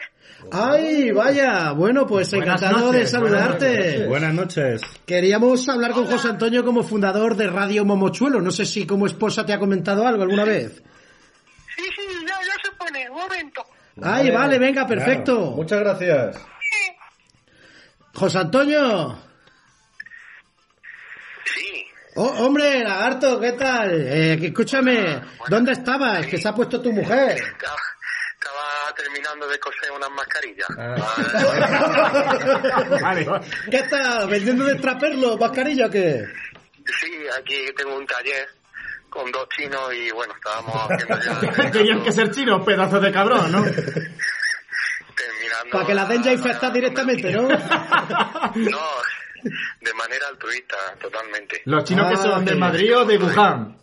[0.52, 1.72] Ay, vaya.
[1.72, 4.06] Bueno, pues Buenas encantado de saludarte.
[4.06, 4.82] Buenas noches.
[5.06, 8.42] Queríamos hablar con José Antonio como fundador de Radio Momochuelo.
[8.42, 10.82] No sé si como esposa te ha comentado algo alguna vez.
[11.74, 13.08] Sí, sí, ya, ya se pone.
[13.08, 13.64] Un momento.
[14.02, 15.52] Ay, vale, venga, perfecto.
[15.52, 16.36] Muchas gracias.
[18.12, 19.16] José Antonio,
[21.44, 21.83] Sí,
[22.16, 23.90] Oh, hombre, lagarto, ¿qué tal?
[23.92, 26.24] Eh, escúchame, ¿dónde estabas?
[26.26, 27.36] Que se ha puesto tu mujer.
[27.36, 27.76] Estaba,
[28.38, 30.68] estaba terminando de coser unas mascarillas.
[33.02, 33.26] Vale.
[33.70, 34.28] ¿Qué estás?
[34.28, 36.26] ¿Vendiendo de traperlo, mascarilla o qué?
[37.00, 38.46] Sí, aquí tengo un taller
[39.08, 41.70] con dos chinos y bueno, estábamos haciendo ya...
[41.70, 43.64] Tenían que ser chinos, pedazos de cabrón, ¿no?
[43.64, 45.70] Terminando...
[45.72, 47.48] Para que la den ya infectada directamente, ¿no?
[47.48, 48.78] No,
[49.44, 51.62] de manera altruista, totalmente.
[51.64, 53.76] Los chinos que Ah, son de Madrid o de Wuhan.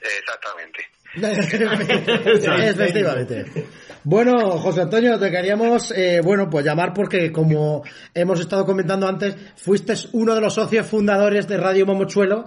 [0.00, 0.84] Exactamente.
[1.16, 3.66] Efectivamente.
[4.06, 9.34] Bueno, José Antonio, te queríamos, eh, bueno, pues llamar porque como hemos estado comentando antes,
[9.56, 12.44] fuiste uno de los socios fundadores de Radio Momochuelo.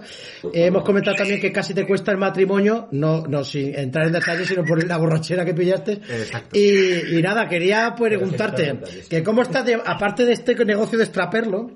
[0.54, 4.14] Eh, hemos comentado también que casi te cuesta el matrimonio, no, no sin entrar en
[4.14, 5.94] detalles, sino por la borrachera que pillaste.
[5.94, 6.50] Exacto.
[6.56, 11.72] Y, y nada, quería preguntarte que cómo estás, aparte de este negocio de extraperlo,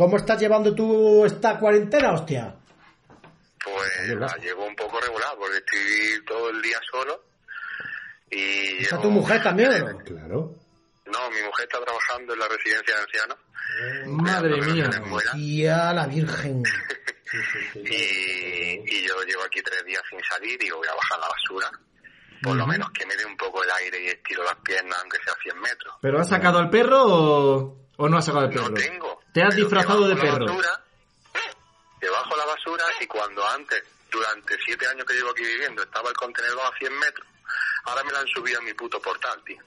[0.00, 2.56] ¿cómo estás llevando tú esta cuarentena, hostia?
[3.62, 7.22] Pues la llevo un poco regular porque estoy todo el día solo
[8.30, 8.78] y...
[8.82, 9.98] ¿Está llevo- tu mujer también no?
[9.98, 10.54] Claro.
[11.04, 13.38] No, mi mujer está trabajando en la residencia de ancianos.
[14.06, 15.20] Madre Cuidando que mía.
[15.32, 16.62] Tía, la virgen.
[17.74, 21.70] y, y yo llevo aquí tres días sin salir y voy a bajar la basura.
[22.42, 25.18] Por lo menos que me dé un poco el aire y estiro las piernas, aunque
[25.22, 25.94] sea 100 metros.
[26.00, 28.68] ¿Pero has sacado al perro o, o no has sacado al perro?
[28.70, 29.20] No tengo.
[29.32, 30.46] ¿Te has disfrazado de la perro?
[30.46, 30.80] basura,
[32.00, 36.16] debajo la basura y cuando antes, durante siete años que llevo aquí viviendo, estaba el
[36.16, 37.26] contenedor a 100 metros,
[37.84, 39.58] ahora me lo han subido a mi puto portal, tío.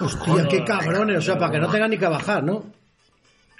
[0.00, 2.54] Hostia, qué cabrones, o sea, para que no tengan ni que bajar, ¿no?
[2.56, 2.72] O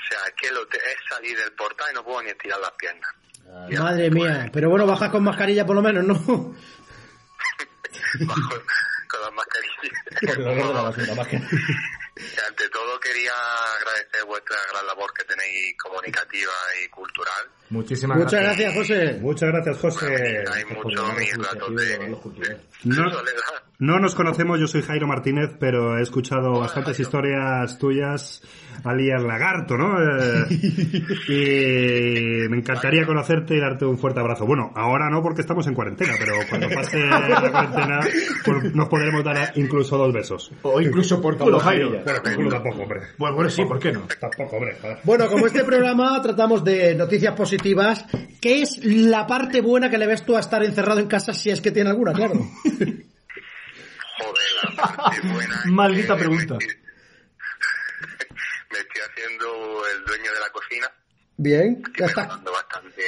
[0.08, 2.72] sea, es que lo te- es salir del portal y no puedo ni estirar las
[2.72, 3.10] piernas.
[3.70, 6.14] Ya, Madre pues, mía, pero bueno, bajas con mascarilla por lo menos, ¿no?
[8.20, 8.50] bajo
[9.08, 10.36] con las mascarillas.
[10.36, 11.28] De la basura, más
[12.46, 13.32] ante todo quería
[13.76, 16.52] agradecer vuestra gran labor que tenéis comunicativa
[16.82, 17.50] y cultural.
[17.70, 18.74] Muchísimas Muchas gracias.
[18.74, 19.18] gracias, José.
[19.20, 20.06] Muchas gracias, José.
[20.52, 20.64] Hay
[21.74, 23.04] de No,
[23.80, 28.42] no nos conocemos, yo soy Jairo Martínez, pero he escuchado bastantes historias tuyas,
[28.82, 29.94] alias Lagarto, ¿no?
[30.00, 30.46] Eh,
[31.28, 34.46] y me encantaría conocerte y darte un fuerte abrazo.
[34.46, 38.00] Bueno, ahora no porque estamos en cuarentena, pero cuando pase la cuarentena
[38.44, 40.50] pues nos podremos dar incluso dos besos.
[40.62, 42.02] O incluso por culo, Jairo.
[42.34, 43.00] Culo tampoco, hombre.
[43.16, 44.02] Bueno, bueno, sí, ¿por qué no?
[44.18, 44.76] Tampoco, hombre.
[45.04, 47.57] Bueno, como este programa tratamos de noticias positivas,
[48.40, 51.50] ¿qué es la parte buena que le ves tú a estar encerrado en casa si
[51.50, 52.34] es que tiene alguna, claro?
[54.18, 55.62] Joder, la parte buena.
[55.66, 56.54] Maldita que pregunta.
[56.58, 56.76] Me estoy,
[58.70, 60.90] me estoy haciendo el dueño de la cocina.
[61.36, 62.26] Bien, ya está.
[62.26, 63.02] bastante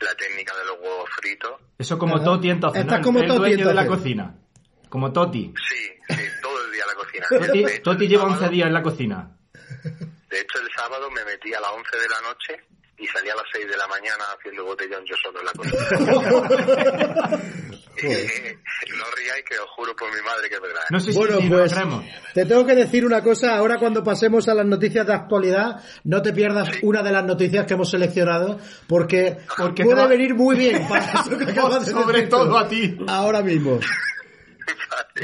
[0.00, 1.52] la técnica de los huevos fritos.
[1.78, 2.24] Eso como Ajá.
[2.24, 3.04] Toti entonces, Estás ¿no?
[3.04, 4.34] como el, el Toti, dueño de la cocina.
[4.88, 5.54] Como Toti.
[5.68, 7.26] Sí, sí, todo el día en la cocina.
[7.46, 9.36] Toti, hecho, Toti lleva sábado- 11 días en la cocina.
[10.28, 12.64] De hecho, el sábado me metí a las 11 de la noche
[13.02, 17.40] y salí a las 6 de la mañana haciendo botellón yo solo en la cocina.
[18.02, 20.82] no ríais que os juro por mi madre que es verdad.
[20.82, 20.86] ¿eh?
[20.90, 21.74] No sé Bueno, si, pues
[22.34, 26.22] te tengo que decir una cosa, ahora cuando pasemos a las noticias de actualidad, no
[26.22, 30.56] te pierdas una de las noticias que hemos seleccionado, porque, Porque puede va- venir muy
[30.56, 32.96] bien para eso que acabas de Sobre todo a ti.
[33.08, 33.78] Ahora mismo.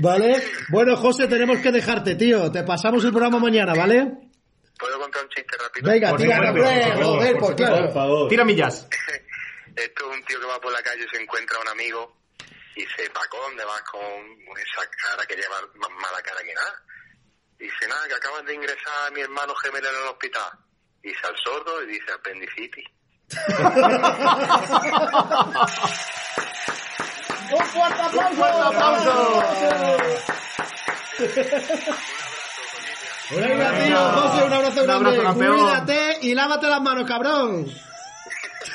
[0.02, 0.42] ¿Vale?
[0.70, 2.50] Bueno, José, tenemos que dejarte, tío.
[2.52, 4.27] Te pasamos el programa mañana, ¿vale?
[4.78, 5.90] ¿Puedo contar un chiste rápido?
[5.90, 7.56] Venga, Por tira, por favor, joder, por supuesto.
[7.56, 7.84] claro.
[7.86, 8.28] Por favor.
[8.28, 8.88] Tira millas.
[9.76, 12.16] Esto es un tío que va por la calle y se encuentra a un amigo
[12.74, 14.00] y dice, Paco, ¿dónde vas con
[14.56, 16.82] esa cara que lleva más mala cara que nada?
[17.58, 20.50] Y dice, nada, que acaban de ingresar a mi hermano gemelo en el hospital.
[21.02, 22.84] Y dice al sordo y dice apendicitis.
[27.50, 28.42] ¡Un fuerte aplauso!
[33.30, 35.46] Venga, tío, José, un abrazo Un grande.
[35.48, 37.66] Cuídate y lávate las manos, cabrón.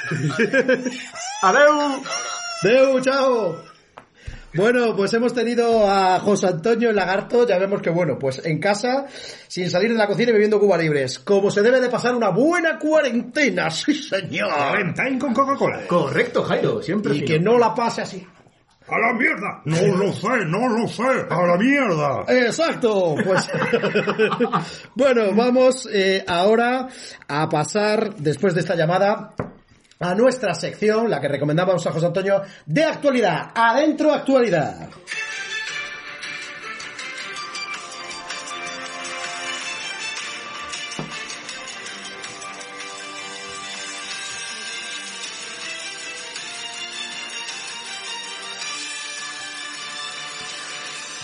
[1.41, 2.03] ¡Adeu!
[2.63, 3.55] Deu, chao.
[4.55, 8.59] Bueno, pues hemos tenido a José Antonio el Lagarto, ya vemos que bueno, pues en
[8.59, 9.07] casa,
[9.47, 12.29] sin salir de la cocina y bebiendo Cuba Libres, como se debe de pasar una
[12.29, 14.49] buena cuarentena, sí señor.
[14.49, 15.87] Valentine con Coca-Cola.
[15.87, 16.83] Correcto, Jairo.
[16.83, 17.27] Siempre Y fino.
[17.27, 18.27] que no la pase así.
[18.87, 19.61] ¡A la mierda!
[19.65, 21.25] No lo sé, no lo sé.
[21.29, 22.25] ¡A la mierda!
[22.27, 23.49] Exacto, pues
[24.95, 26.89] bueno, vamos eh, ahora
[27.27, 29.33] a pasar, después de esta llamada,
[29.99, 34.89] a nuestra sección, la que recomendamos a José Antonio, de actualidad, adentro actualidad.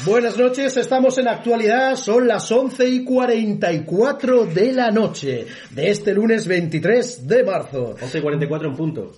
[0.09, 6.15] Buenas noches, estamos en actualidad, son las 11 y 44 de la noche de este
[6.15, 7.95] lunes 23 de marzo.
[8.01, 9.11] 11 y 44 en punto.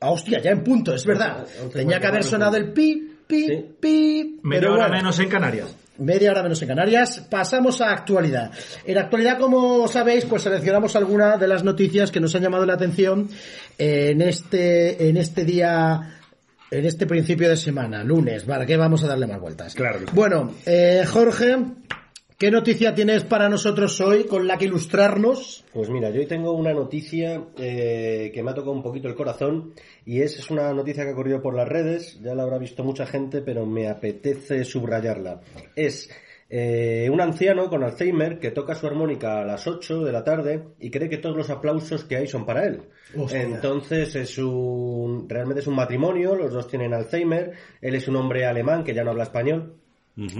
[0.00, 1.46] Ah, hostia, ya en punto, es verdad.
[1.72, 3.64] Tenía que haber sonado el pi, pi, Sí.
[3.80, 4.40] pi.
[4.42, 4.96] Media pero hora bueno.
[4.98, 5.76] menos en Canarias.
[5.96, 7.26] Media hora menos en Canarias.
[7.30, 8.50] Pasamos a actualidad.
[8.84, 12.74] En actualidad, como sabéis, pues seleccionamos algunas de las noticias que nos han llamado la
[12.74, 13.30] atención
[13.78, 16.13] en este, en este día,
[16.78, 18.42] en este principio de semana, lunes.
[18.44, 19.74] ¿Para qué vamos a darle más vueltas?
[19.74, 20.00] Claro.
[20.12, 21.56] Bueno, eh, Jorge,
[22.36, 25.64] ¿qué noticia tienes para nosotros hoy con la que ilustrarnos?
[25.72, 29.14] Pues mira, yo hoy tengo una noticia eh, que me ha tocado un poquito el
[29.14, 32.58] corazón y es, es una noticia que ha corrido por las redes, ya la habrá
[32.58, 35.42] visto mucha gente, pero me apetece subrayarla.
[35.76, 36.10] Es
[36.56, 40.62] eh, un anciano con Alzheimer que toca su armónica a las 8 de la tarde
[40.78, 42.82] y cree que todos los aplausos que hay son para él.
[43.16, 43.42] Hostia.
[43.42, 48.46] Entonces es un, realmente es un matrimonio, los dos tienen Alzheimer, él es un hombre
[48.46, 49.74] alemán que ya no habla español,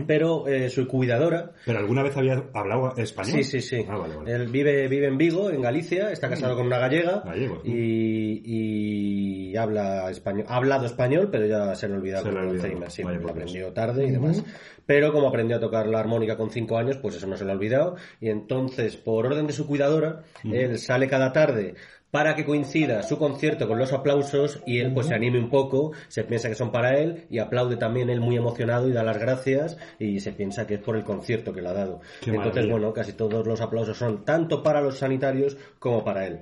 [0.07, 3.43] Pero eh, su cuidadora Pero alguna vez había hablado español.
[3.43, 3.85] Sí, sí, sí.
[3.89, 4.33] Ah, vale, vale.
[4.33, 7.61] Él vive, vive en Vigo, en Galicia, está casado con una gallega Gallego.
[7.65, 10.47] y, y habla español.
[10.49, 12.49] Ha hablado español, pero ya se le ha olvidado Se le con.
[12.51, 13.31] Alzheimer, sí, Dios.
[13.31, 14.45] aprendió tarde y demás.
[14.87, 17.53] Pero como aprendió a tocar la armónica con cinco años, pues eso no se le
[17.53, 17.97] ha olvidado.
[18.21, 21.75] Y entonces, por orden de su cuidadora, él sale cada tarde
[22.14, 25.90] para que coincida su concierto con los aplausos y él pues se anime un poco,
[26.07, 29.18] se piensa que son para él y aplaude también él muy emocionado y da las
[29.18, 32.03] gracias y se piensa que es por el concierto que le ha dado.
[32.20, 32.72] Qué Entonces, maravilla.
[32.72, 36.38] bueno, casi todos los aplausos son tanto para los sanitarios como para él.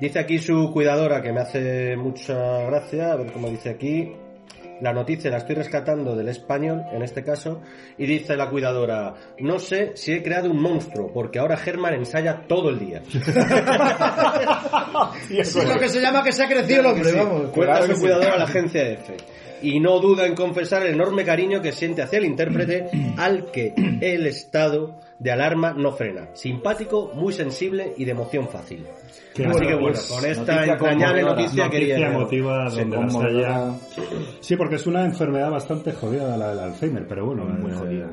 [0.00, 4.14] Dice aquí su cuidadora, que me hace mucha gracia, a ver cómo dice aquí.
[4.80, 7.60] La noticia la estoy rescatando del español, en este caso,
[7.98, 12.42] y dice la cuidadora, no sé si he creado un monstruo, porque ahora Germán ensaya
[12.48, 13.02] todo el día.
[15.30, 17.50] Es lo que se llama que se ha crecido el hombre, Sí, vamos.
[17.50, 18.00] Cuenta su sí.
[18.00, 19.16] cuidadora a la agencia EFE.
[19.62, 22.88] Y no duda en confesar el enorme cariño que siente hacia el intérprete
[23.18, 26.30] al que el estado de alarma no frena.
[26.34, 28.86] Simpático, muy sensible y de emoción fácil.
[29.34, 32.08] Qué Así que bueno, pues, con esta noticia entrañable noticia Noticia quería...
[32.08, 33.66] emotiva Sí, donde las conmovedora.
[33.66, 33.78] haya.
[34.40, 37.44] Sí, porque es una enfermedad bastante jodida la del Alzheimer, pero bueno.
[37.44, 38.10] Muy eh, jodida.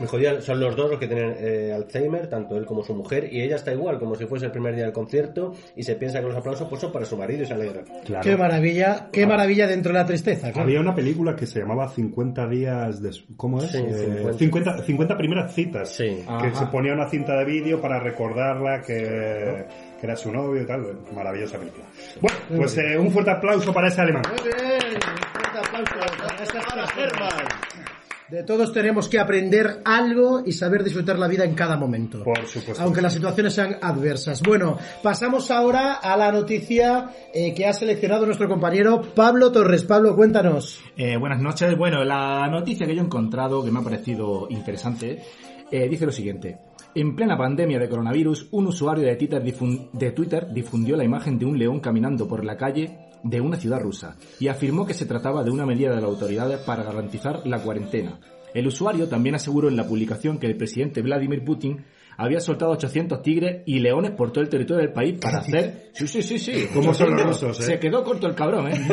[0.00, 3.28] Me jodía, son los dos los que tienen eh, Alzheimer, tanto él como su mujer,
[3.32, 6.20] y ella está igual, como si fuese el primer día del concierto, y se piensa
[6.20, 7.82] que los aplausos pues, son para su marido y se alegra.
[8.04, 8.22] claro.
[8.22, 10.52] Qué maravilla, qué maravilla dentro de la tristeza.
[10.52, 10.62] claro.
[10.68, 13.10] Había una película que se llamaba 50 días de...
[13.36, 13.70] ¿Cómo es?
[13.70, 14.38] Sí, Eh, 50.
[14.38, 15.88] 50, 50 primeras citas.
[15.90, 16.04] Sí.
[16.24, 16.54] Que Ajá.
[16.54, 19.64] se ponía una cinta de vídeo para recordarla que,
[20.00, 20.98] que era su novio y tal.
[21.14, 21.84] Maravillosa película.
[22.20, 24.22] Bueno, pues eh, un fuerte aplauso para ese alemán.
[24.30, 25.00] Muy bien, un
[25.32, 27.48] fuerte aplauso para esta persona.
[28.30, 32.22] De todos tenemos que aprender algo y saber disfrutar la vida en cada momento.
[32.22, 32.82] Por supuesto.
[32.84, 34.42] Aunque las situaciones sean adversas.
[34.42, 39.84] Bueno, pasamos ahora a la noticia eh, que ha seleccionado nuestro compañero Pablo Torres.
[39.84, 40.78] Pablo, cuéntanos.
[40.98, 41.74] Eh, buenas noches.
[41.78, 45.22] Bueno, la noticia que yo he encontrado, que me ha parecido interesante,
[45.70, 46.58] eh, dice lo siguiente.
[46.94, 51.38] En plena pandemia de coronavirus, un usuario de Twitter, difun- de Twitter difundió la imagen
[51.38, 55.06] de un león caminando por la calle de una ciudad rusa y afirmó que se
[55.06, 58.18] trataba de una medida de las autoridades para garantizar la cuarentena.
[58.54, 61.84] El usuario también aseguró en la publicación que el presidente Vladimir Putin
[62.18, 65.88] había soltado 800 tigres y leones por todo el territorio del país para hacer...
[65.92, 66.68] Sí, sí, sí, sí.
[66.74, 67.26] ¿Cómo son los 800.
[67.42, 67.62] rusos, eh?
[67.74, 68.74] Se quedó corto el cabrón, ¿eh?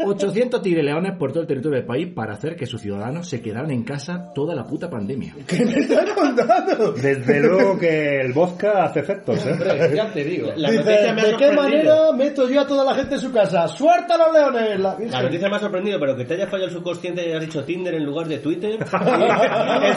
[0.00, 3.42] 800 tigres leones por todo el territorio del país para hacer que sus ciudadanos se
[3.42, 5.34] quedaran en casa toda la puta pandemia.
[5.46, 6.92] ¿Qué me estás contando?
[6.92, 9.92] Desde luego que el vodka hace efectos, ¿eh?
[9.94, 10.50] ya te digo.
[10.56, 13.20] La Dice, noticia me ha ¿de qué manera meto yo a toda la gente en
[13.20, 13.68] su casa?
[13.68, 14.80] ¡Suelta a los leones!
[14.80, 14.96] La.
[14.98, 17.64] La noticia me ha sorprendido, pero que te haya fallado el subconsciente y hayas dicho
[17.64, 18.78] Tinder en lugar de Twitter.
[18.82, 18.88] es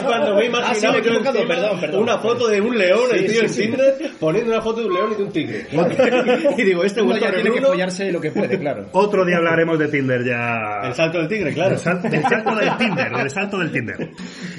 [0.02, 2.02] cuando me he Ah, sí, imaginado me he yo encima perdón, perdón.
[2.02, 5.12] una foto de un león, el tío en Tinder, poniendo una foto de un león
[5.12, 5.66] y de un tigre.
[6.58, 8.88] y digo, este vuelto ya tiene que follarse lo que puede, claro.
[8.92, 10.82] Otro día hablaremos de Tinder ya.
[10.84, 11.78] el salto del tigre, claro.
[11.78, 14.10] Sal- del salto del Tinder, del salto del Tinder.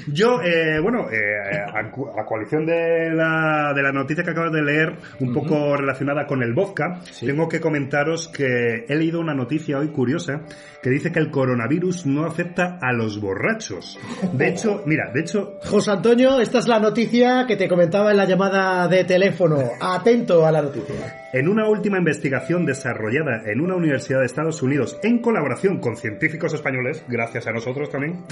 [0.06, 4.96] Yo, eh, bueno, eh, a, coalición de la, de la noticia que acabas de leer,
[5.20, 9.88] un poco relacionada con el vodka, tengo que comentaros que he leído una noticia hoy
[9.88, 10.42] curiosa
[10.82, 13.98] que dice que el coronavirus no afecta a los borrachos.
[14.32, 18.18] De hecho, mira, de hecho, José Antonio, esta es la noticia que te comentaba en
[18.18, 19.58] la llamada de teléfono.
[19.80, 21.23] Atento a la noticia.
[21.34, 26.54] En una última investigación desarrollada en una universidad de Estados Unidos en colaboración con científicos
[26.54, 28.24] españoles, gracias a nosotros también,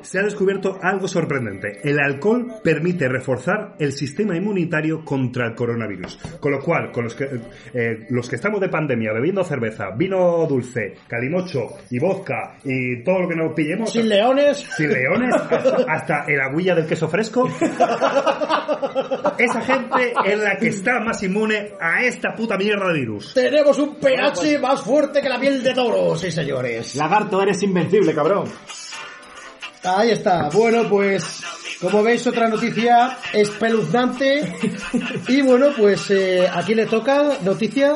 [0.00, 1.78] se ha descubierto algo sorprendente.
[1.84, 6.18] El alcohol permite reforzar el sistema inmunitario contra el coronavirus.
[6.40, 7.28] Con lo cual, con los que,
[7.74, 13.20] eh, los que estamos de pandemia bebiendo cerveza, vino dulce, calimocho y vodka y todo
[13.24, 14.56] lo que nos pillemos, Sin leones.
[14.74, 17.46] sin leones, hasta, hasta el aguilla del queso fresco.
[19.38, 23.34] Esa gente es la que está más inmune a esta puta mierda de virus.
[23.34, 26.94] Tenemos un pH más fuerte que la piel de toro, sí señores.
[26.94, 28.44] Lagarto, eres invencible, cabrón.
[29.84, 30.48] Ahí está.
[30.50, 31.42] Bueno, pues
[31.80, 34.54] como veis otra noticia espeluznante.
[35.28, 37.92] Y bueno, pues eh, aquí le toca noticia.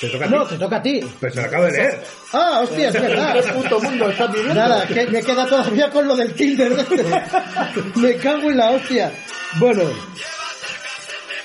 [0.00, 0.54] Te toca a No, ti.
[0.54, 1.00] te toca a ti.
[1.20, 2.02] Pero se lo acabo de leer.
[2.32, 3.32] Ah, hostia, es verdad.
[3.34, 4.54] ¿Qué puto mundo estás viviendo?
[4.54, 6.72] Nada, que me queda todavía con lo del Tinder.
[7.96, 9.10] me cago en la hostia.
[9.56, 9.82] Bueno,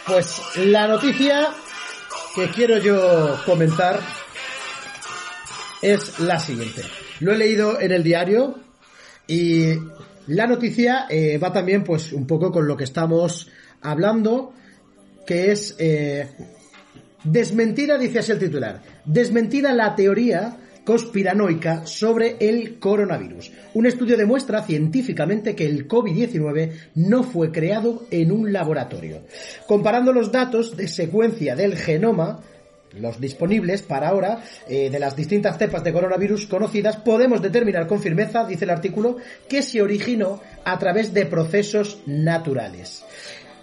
[0.05, 1.49] pues la noticia
[2.35, 3.99] que quiero yo comentar
[5.81, 6.81] es la siguiente.
[7.19, 8.55] Lo he leído en el diario
[9.27, 9.73] y
[10.27, 13.49] la noticia eh, va también pues un poco con lo que estamos
[13.81, 14.53] hablando,
[15.25, 16.29] que es eh,
[17.23, 20.57] desmentida, dice así el titular, desmentida la teoría
[20.89, 23.51] conspiranoica sobre el coronavirus.
[23.75, 29.21] Un estudio demuestra científicamente que el COVID-19 no fue creado en un laboratorio.
[29.67, 32.39] Comparando los datos de secuencia del genoma,
[32.99, 38.01] los disponibles para ahora, eh, de las distintas cepas de coronavirus conocidas, podemos determinar con
[38.01, 43.03] firmeza, dice el artículo, que se originó a través de procesos naturales.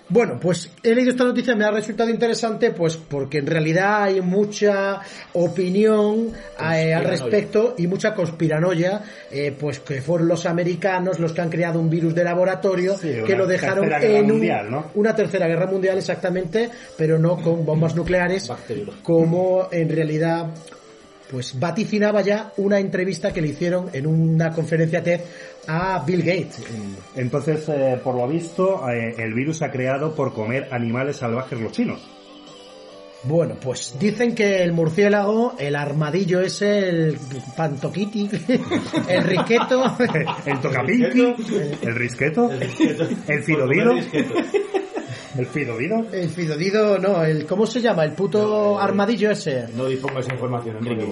[0.09, 4.21] Bueno, pues he leído esta noticia, me ha resultado interesante, pues porque en realidad hay
[4.21, 5.01] mucha
[5.33, 11.41] opinión eh, al respecto y mucha conspiranoia, eh, pues que fueron los americanos los que
[11.41, 14.87] han creado un virus de laboratorio Sí, que lo dejaron en un- mundial, ¿no?
[14.95, 18.49] una tercera guerra mundial exactamente, pero no con bombas nucleares,
[19.03, 20.47] como en realidad
[21.31, 25.21] pues vaticinaba ya una entrevista que le hicieron en una conferencia TED
[25.67, 26.63] a Bill Gates.
[27.15, 31.61] Entonces, eh, por lo visto, eh, el virus se ha creado por comer animales salvajes
[31.61, 32.01] los chinos.
[33.25, 37.19] Bueno, pues dicen que el murciélago, el armadillo ese, el
[37.57, 38.31] pantoquiti,
[39.09, 39.97] el riqueto,
[40.47, 41.35] El tocapinqui,
[41.83, 43.95] el risqueto, el fidodido,
[45.39, 46.07] el fidodido.
[46.13, 48.05] el fidodido, no, el ¿cómo se llama?
[48.05, 49.67] El puto armadillo ese.
[49.75, 51.07] No dispongo esa información, Enrique.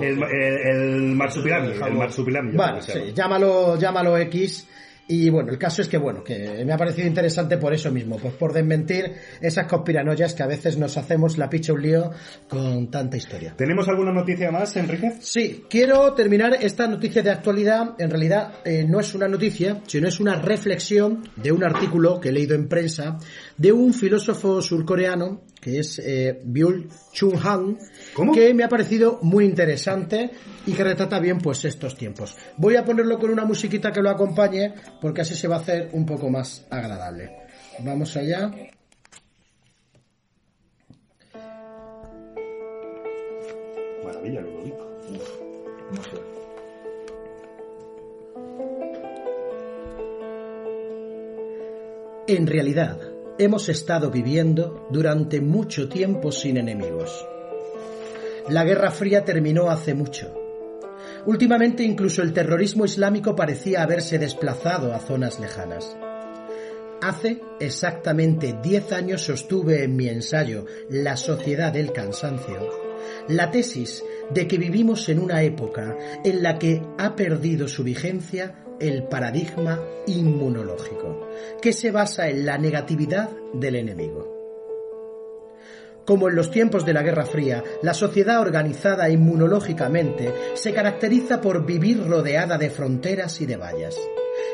[0.00, 2.56] El, el, el marsupilami, el marsupilami.
[2.56, 4.66] Vale, sí, llámalo, llámalo X.
[5.10, 8.18] Y bueno, el caso es que bueno, que me ha parecido interesante por eso mismo,
[8.18, 9.10] pues por desmentir
[9.40, 12.10] esas conspiranoias que a veces nos hacemos la picha un lío
[12.46, 13.54] con tanta historia.
[13.56, 15.14] ¿Tenemos alguna noticia más, Enrique?
[15.20, 17.94] Sí, quiero terminar esta noticia de actualidad.
[17.98, 22.28] En realidad eh, no es una noticia, sino es una reflexión de un artículo que
[22.28, 23.16] he leído en prensa
[23.58, 27.78] de un filósofo surcoreano que es eh, Byul Chung Han,
[28.14, 28.32] ¿Cómo?
[28.32, 30.30] que me ha parecido muy interesante
[30.66, 32.36] y que retrata bien pues estos tiempos.
[32.56, 35.90] Voy a ponerlo con una musiquita que lo acompañe porque así se va a hacer
[35.92, 37.30] un poco más agradable.
[37.80, 38.50] Vamos allá.
[44.04, 44.42] Maravilla.
[52.28, 53.00] En realidad,
[53.38, 57.26] hemos estado viviendo durante mucho tiempo sin enemigos.
[58.48, 60.34] La Guerra Fría terminó hace mucho.
[61.26, 65.96] Últimamente incluso el terrorismo islámico parecía haberse desplazado a zonas lejanas.
[67.00, 72.88] Hace exactamente 10 años sostuve en mi ensayo La sociedad del cansancio
[73.28, 78.64] la tesis de que vivimos en una época en la que ha perdido su vigencia
[78.80, 81.28] el paradigma inmunológico,
[81.60, 84.38] que se basa en la negatividad del enemigo.
[86.04, 91.66] Como en los tiempos de la Guerra Fría, la sociedad organizada inmunológicamente se caracteriza por
[91.66, 93.94] vivir rodeada de fronteras y de vallas,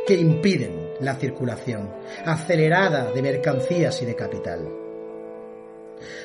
[0.05, 1.91] que impiden la circulación
[2.25, 4.69] acelerada de mercancías y de capital.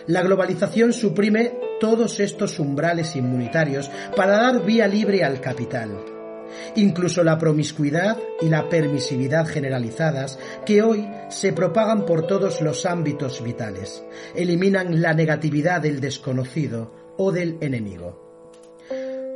[0.07, 6.18] La globalización suprime todos estos umbrales inmunitarios para dar vía libre al capital.
[6.75, 13.43] Incluso la promiscuidad y la permisividad generalizadas que hoy se propagan por todos los ámbitos
[13.43, 14.03] vitales
[14.35, 18.29] eliminan la negatividad del desconocido o del enemigo.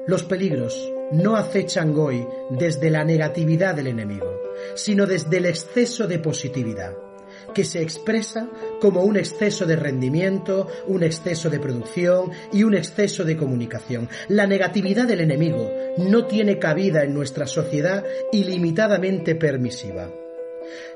[0.08, 4.42] Los peligros no acechan hoy desde la negatividad del enemigo,
[4.76, 7.13] sino desde el exceso de positividad
[7.54, 13.24] que se expresa como un exceso de rendimiento, un exceso de producción y un exceso
[13.24, 14.10] de comunicación.
[14.28, 20.10] La negatividad del enemigo no tiene cabida en nuestra sociedad ilimitadamente permisiva.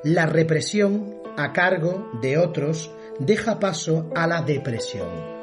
[0.04, 5.38] La represión a cargo de otros deja paso a la depresión.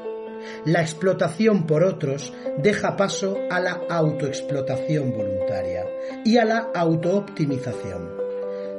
[0.65, 5.87] La explotación por otros deja paso a la autoexplotación voluntaria
[6.25, 8.24] y a la autooptimización.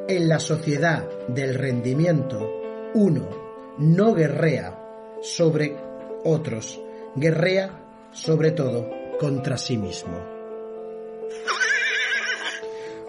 [0.08, 2.48] En la sociedad del rendimiento,
[2.94, 4.80] uno no guerrea
[5.24, 5.76] sobre
[6.24, 6.80] otros,
[7.16, 8.88] guerrea sobre todo
[9.20, 10.16] contra sí mismo.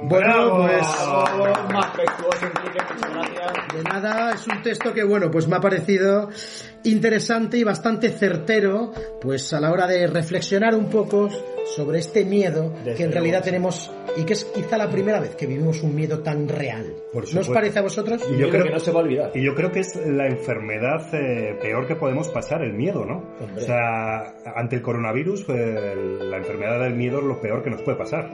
[0.09, 3.75] Bueno, pues Enrique, muchas gracias.
[3.75, 6.29] de nada, es un texto que, bueno, pues me ha parecido
[6.85, 11.29] interesante y bastante certero, pues a la hora de reflexionar un poco
[11.75, 15.47] sobre este miedo que en realidad tenemos y que es quizá la primera vez que
[15.47, 16.87] vivimos un miedo tan real.
[17.13, 18.23] Por ¿No os parece a vosotros?
[18.31, 19.31] Y Yo creo que no se va a olvidar.
[19.35, 23.25] Y yo creo que es la enfermedad eh, peor que podemos pasar, el miedo, ¿no?
[23.41, 23.63] Hombre.
[23.63, 27.83] O sea, ante el coronavirus, eh, la enfermedad del miedo es lo peor que nos
[27.83, 28.31] puede pasar.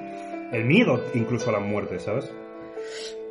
[0.52, 2.30] El miedo incluso a la muerte, ¿sabes?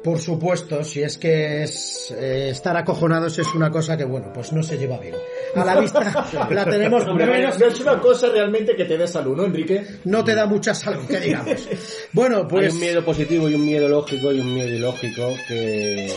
[0.04, 4.52] Por supuesto, si es que es, eh, estar acojonados es una cosa que, bueno, pues
[4.52, 5.14] no se lleva bien.
[5.56, 6.00] A la vista
[6.50, 9.86] la tenemos Hombre, menos, no es una cosa realmente que te dé salud, ¿no, Enrique?
[10.06, 11.70] no te da mucha salud, que digamos.
[12.14, 16.10] Bueno, Hay pues un miedo positivo y un miedo lógico y un miedo ilógico que,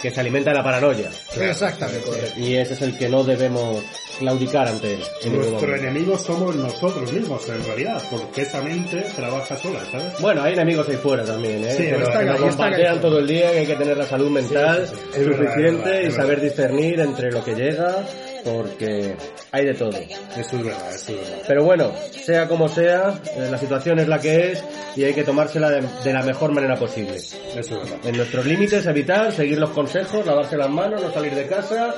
[0.00, 1.10] que se alimenta de la paranoia.
[1.40, 2.32] exactamente.
[2.36, 3.82] Y ese es el que no debemos
[4.18, 5.02] claudicar ante él.
[5.24, 10.12] en Nuestro enemigo somos nosotros mismos, en realidad, porque esa mente trabaja sola, ¿sabes?
[10.20, 11.74] Bueno, hay enemigos ahí fuera también, ¿eh?
[11.76, 14.06] Sí, que nos, están que nos bombardean todo el día, que hay que tener la
[14.06, 15.00] salud mental sí, sí.
[15.00, 16.42] Verdad, es suficiente verdad, es y saber verdad.
[16.42, 17.96] discernir entre lo que llega,
[18.44, 19.14] porque
[19.52, 19.90] hay de todo.
[19.90, 21.44] Eso es verdad, eso es verdad.
[21.46, 24.64] Pero bueno, sea como sea, eh, la situación es la que es
[24.96, 27.16] y hay que tomársela de, de la mejor manera posible.
[27.16, 27.98] Eso es verdad.
[28.04, 31.94] En nuestros límites, evitar, seguir los consejos, lavarse las manos, no salir de casa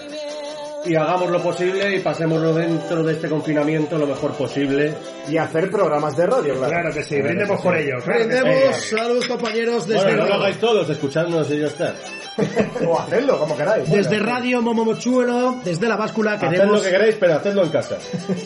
[0.85, 4.95] y hagamos lo posible y pasémoslo dentro de este confinamiento lo mejor posible.
[5.29, 6.69] Y hacer programas de radio, claro.
[6.69, 7.99] Claro que sí, brindemos por ello.
[8.03, 8.41] claro que sí.
[8.41, 11.95] Prendemos, salud compañeros, desde, Bueno, no lo hagáis todos, escuchadnos y ya está.
[12.87, 13.91] o hacedlo, como queráis.
[13.91, 17.99] desde Radio Momomochuelo, desde la báscula, Haced lo queremos, que queráis, pero hacedlo en casa.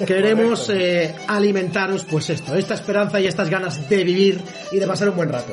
[0.06, 4.40] queremos eh, alimentaros, pues esto, esta esperanza y estas ganas de vivir
[4.72, 5.52] y de pasar un buen rato.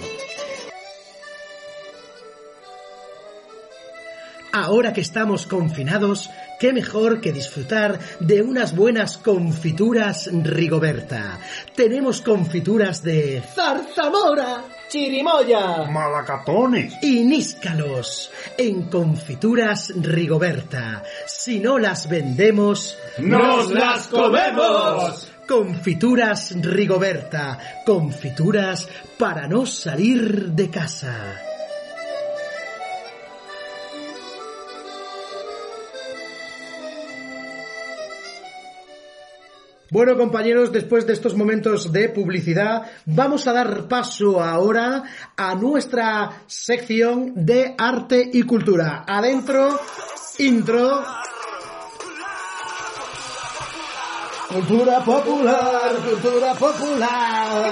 [4.55, 6.29] Ahora que estamos confinados,
[6.63, 11.37] qué mejor que disfrutar de unas buenas confituras Rigoberta.
[11.75, 15.83] Tenemos confituras de zarzamora ¡Chirimoya!
[15.91, 16.93] Malacatones.
[17.01, 21.03] y níscalos en confituras Rigoberta.
[21.25, 25.27] Si no las vendemos, ¡Nos las comemos!
[25.45, 28.87] Confituras Rigoberta, confituras
[29.17, 31.52] para no salir de casa.
[39.93, 45.03] Bueno, compañeros, después de estos momentos de publicidad, vamos a dar paso ahora
[45.37, 49.05] a nuestra sección de arte y cultura.
[49.07, 49.79] Adentro,
[50.39, 51.03] intro.
[54.51, 57.69] Cultura popular, cultura popular,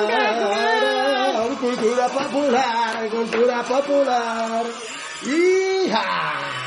[1.59, 4.63] cultura popular, cultura popular.
[5.25, 6.60] ¡Hija!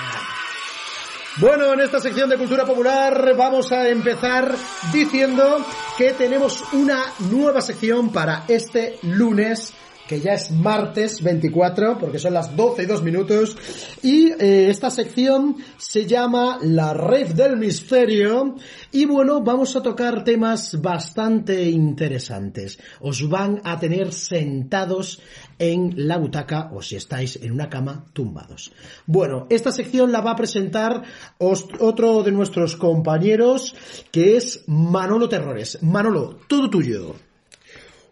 [1.38, 4.54] Bueno, en esta sección de cultura popular vamos a empezar
[4.92, 5.66] diciendo
[5.98, 9.74] que tenemos una nueva sección para este lunes,
[10.08, 13.56] que ya es martes 24, porque son las 12 y 2 minutos,
[14.02, 18.56] y eh, esta sección se llama La Red del Misterio,
[18.92, 22.78] y bueno, vamos a tocar temas bastante interesantes.
[23.00, 25.20] Os van a tener sentados
[25.58, 28.72] en la butaca o si estáis en una cama tumbados.
[29.06, 31.02] Bueno, esta sección la va a presentar
[31.38, 33.74] otro de nuestros compañeros
[34.10, 35.82] que es Manolo Terrores.
[35.82, 37.14] Manolo, todo tuyo.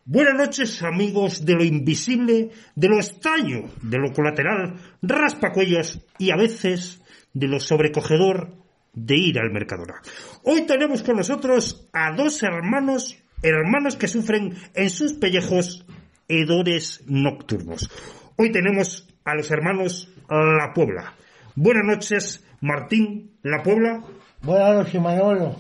[0.05, 6.37] Buenas noches, amigos de lo invisible, de lo extraño, de lo colateral, raspacuellos y a
[6.37, 7.01] veces
[7.33, 8.53] de lo sobrecogedor
[8.93, 10.03] de ir al Mercadona.
[10.43, 15.87] Hoy tenemos con nosotros a dos hermanos, hermanos que sufren en sus pellejos
[16.27, 17.89] hedores nocturnos.
[18.37, 21.15] Hoy tenemos a los hermanos La Puebla.
[21.55, 24.03] Buenas noches, Martín La Puebla.
[24.43, 25.57] Buenas noches, Manolo.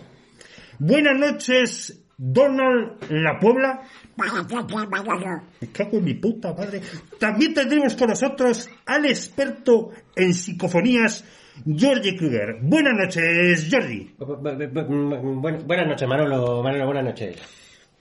[0.80, 3.82] Buenas noches, Donald La Puebla.
[5.60, 6.80] Me cago en mi puta madre.
[7.18, 11.24] También tendremos con nosotros al experto en psicofonías,
[11.66, 12.58] Georgie Kruger.
[12.62, 13.68] Buenas noches.
[14.20, 16.62] Buen- buenas noches, Manolo.
[16.62, 17.42] Manolo, buenas noches.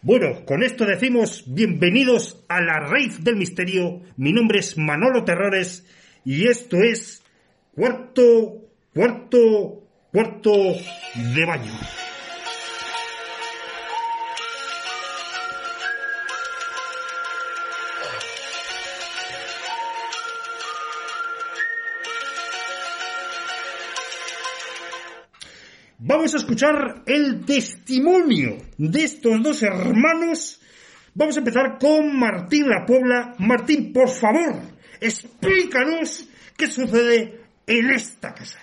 [0.04, 4.02] Bueno, con esto decimos bienvenidos a la raíz del misterio.
[4.18, 5.84] Mi nombre es Manolo Terrores
[6.24, 7.24] y esto es
[7.76, 11.72] cuarto, cuarto, cuarto de baño.
[26.32, 30.62] vamos a escuchar el testimonio de estos dos hermanos.
[31.14, 33.36] Vamos a empezar con Martín La Puebla.
[33.40, 34.62] Martín, por favor,
[35.02, 38.60] explícanos qué sucede en esta casa.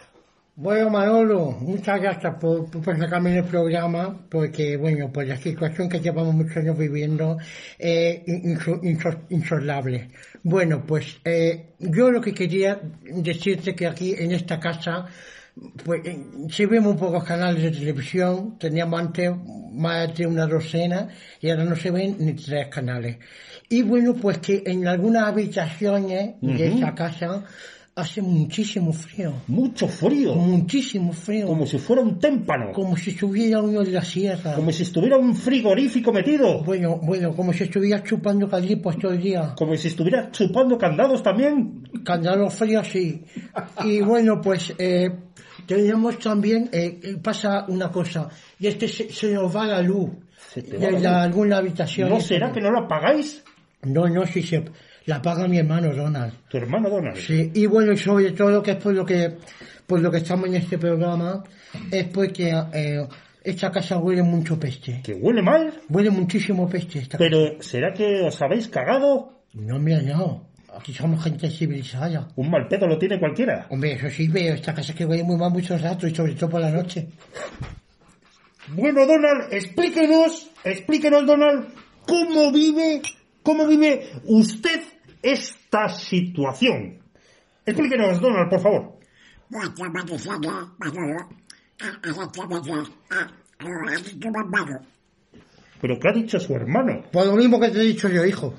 [0.57, 6.01] Bueno, Manolo, muchas gracias por, por sacarme el programa, porque, bueno, por la situación que
[6.01, 7.37] llevamos muchos años viviendo,
[7.79, 8.25] eh,
[9.29, 10.09] insolable.
[10.43, 15.07] Bueno, pues eh, yo lo que quería decirte que aquí en esta casa
[15.85, 16.19] pues eh,
[16.51, 19.33] sí vemos pocos canales de televisión, teníamos antes
[19.73, 21.09] más de una docena
[21.41, 23.19] y ahora no se ven ni tres canales.
[23.69, 27.45] Y bueno, pues que en algunas habitaciones de esa casa
[27.99, 29.33] hace muchísimo frío.
[29.49, 30.35] Mucho frío.
[30.35, 31.49] Muchísimo frío.
[31.49, 32.73] Como si fuera un témpano.
[32.73, 34.55] Como si estuviera uno de la sierra.
[34.55, 36.63] Como si estuviera un frigorífico metido.
[36.63, 39.55] Bueno, bueno, como si estuviera chupando calipos todo el día.
[39.57, 41.83] Como si estuviera chupando candados también.
[42.05, 43.25] Candados fríos, sí.
[43.85, 45.11] y bueno, pues eh,
[45.69, 50.11] tenemos también, eh, eh, pasa una cosa, y es se, se nos va la luz
[50.57, 52.09] de la, alguna habitación.
[52.09, 53.45] ¿No será que no la apagáis?
[53.83, 54.65] No, no, sí, se,
[55.05, 56.33] la apaga mi hermano Donald.
[56.49, 57.19] ¿Tu hermano Donald?
[57.19, 59.37] Sí, y bueno, sobre todo que es por lo que,
[59.87, 61.45] por lo que estamos en este programa,
[61.93, 62.51] es porque...
[62.73, 63.07] Eh,
[63.45, 65.01] esta casa huele mucho peste.
[65.03, 65.73] ¿Que huele mal?
[65.89, 69.41] Huele muchísimo peste esta Pero, ¿será que os habéis cagado?
[69.55, 70.48] No me ha hallado
[70.79, 72.29] aquí somos gente civilizada.
[72.37, 73.67] Un mal pedo lo tiene cualquiera.
[73.71, 76.51] Hombre, eso sí, veo esta casa que huele muy mal muchos ratos y sobre todo
[76.51, 77.09] por la noche.
[78.69, 81.69] Bueno, Donald, explíquenos, explíquenos, Donald,
[82.07, 83.03] cómo vive,
[83.43, 84.83] cómo vive usted
[85.23, 86.99] esta situación.
[87.65, 88.99] Explíquenos, Donald, por favor.
[95.81, 97.05] Pero ¿qué ha dicho su hermano?
[97.11, 98.55] Pues lo mismo que te he dicho yo, hijo.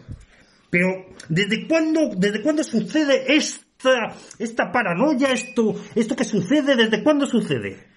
[0.70, 7.26] Pero, ¿desde cuándo, desde cuándo sucede esta, esta paranoia, esto, esto que sucede, desde cuándo
[7.26, 7.88] sucede?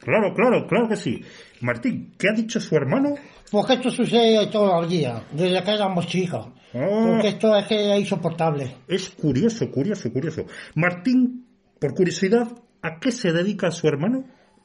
[0.00, 1.22] Claro, claro, claro que sí.
[1.60, 3.10] Martín, ¿qué ha dicho su hermano?
[3.14, 6.46] Pues porque esto sucede todo el día, desde que éramos chicos.
[6.72, 8.76] Ah, porque esto es que es insoportable.
[8.88, 10.46] Es curioso, curioso, curioso.
[10.74, 11.46] Martín,
[11.78, 12.48] por curiosidad,
[12.82, 14.24] ¿a qué se dedica su hermano?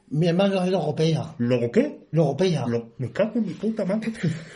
[0.09, 1.35] Mi hermano es logopeya.
[1.39, 2.07] ¿Logo qué?
[2.11, 2.65] Logopeya.
[2.67, 2.93] Lo...
[2.97, 4.11] Me cago en mi puta madre.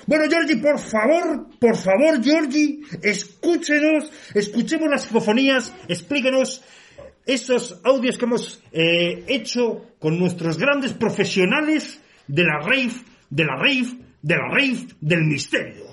[0.05, 6.63] bueno, Georgie, por favor, por favor, Georgie, escúchenos, escuchemos las fofonías, explíquenos
[7.25, 12.91] esos audios que hemos eh, hecho con nuestros grandes profesionales de la rave,
[13.29, 13.87] de la rave,
[14.21, 15.88] de la rave del misterio.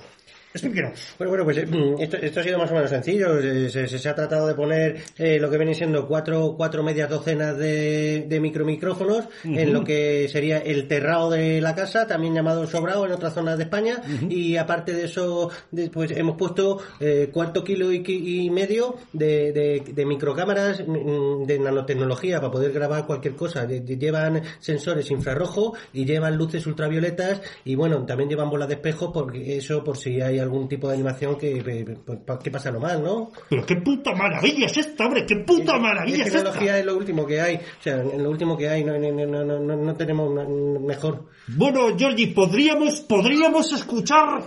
[1.18, 3.38] Bueno, bueno, pues eh, mm, esto, esto, ha sido más o menos sencillo.
[3.38, 7.08] Eh, se, se, ha tratado de poner eh, lo que vienen siendo cuatro, cuatro medias
[7.08, 12.34] docenas de, de micromicrófonos uh en lo que sería el terrado de la casa, también
[12.34, 14.02] llamado sobrado en otras zonas de España.
[14.28, 15.50] Y aparte de eso,
[15.92, 21.46] pues hemos puesto eh, cuarto kilo y, y medio de, de, de, microcámaras mm, mm,
[21.46, 23.66] de nanotecnología para poder grabar cualquier cosa.
[23.66, 29.56] Llevan sensores infrarrojo y llevan luces ultravioletas y bueno, también llevan bolas de espejo porque
[29.56, 33.30] eso por si hay algún tipo de animación eh, pues, que, pasa lo mal, ¿no?
[33.48, 36.32] Pero qué puta maravilla es esta, hombre, qué puta maravilla es.
[36.32, 38.98] La tecnología es lo último que hay, o sea, en lo último que hay, no,
[38.98, 40.32] no, no, no, tenemos
[40.80, 41.26] mejor.
[41.48, 44.42] Bueno, Georgie, podríamos, podríamos escuchar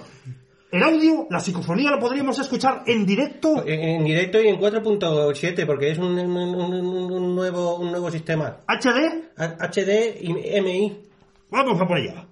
[0.71, 3.63] el audio, la psicofonía lo podríamos escuchar en directo.
[3.65, 8.57] En, directo y en 4.7, porque es un, un, nuevo, un nuevo sistema.
[8.67, 9.31] ¿HD?
[9.37, 10.99] HD y MI.
[11.49, 12.28] Vamos a por allá.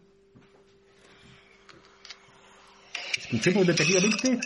[3.30, 4.40] Escuchemos detenidamente.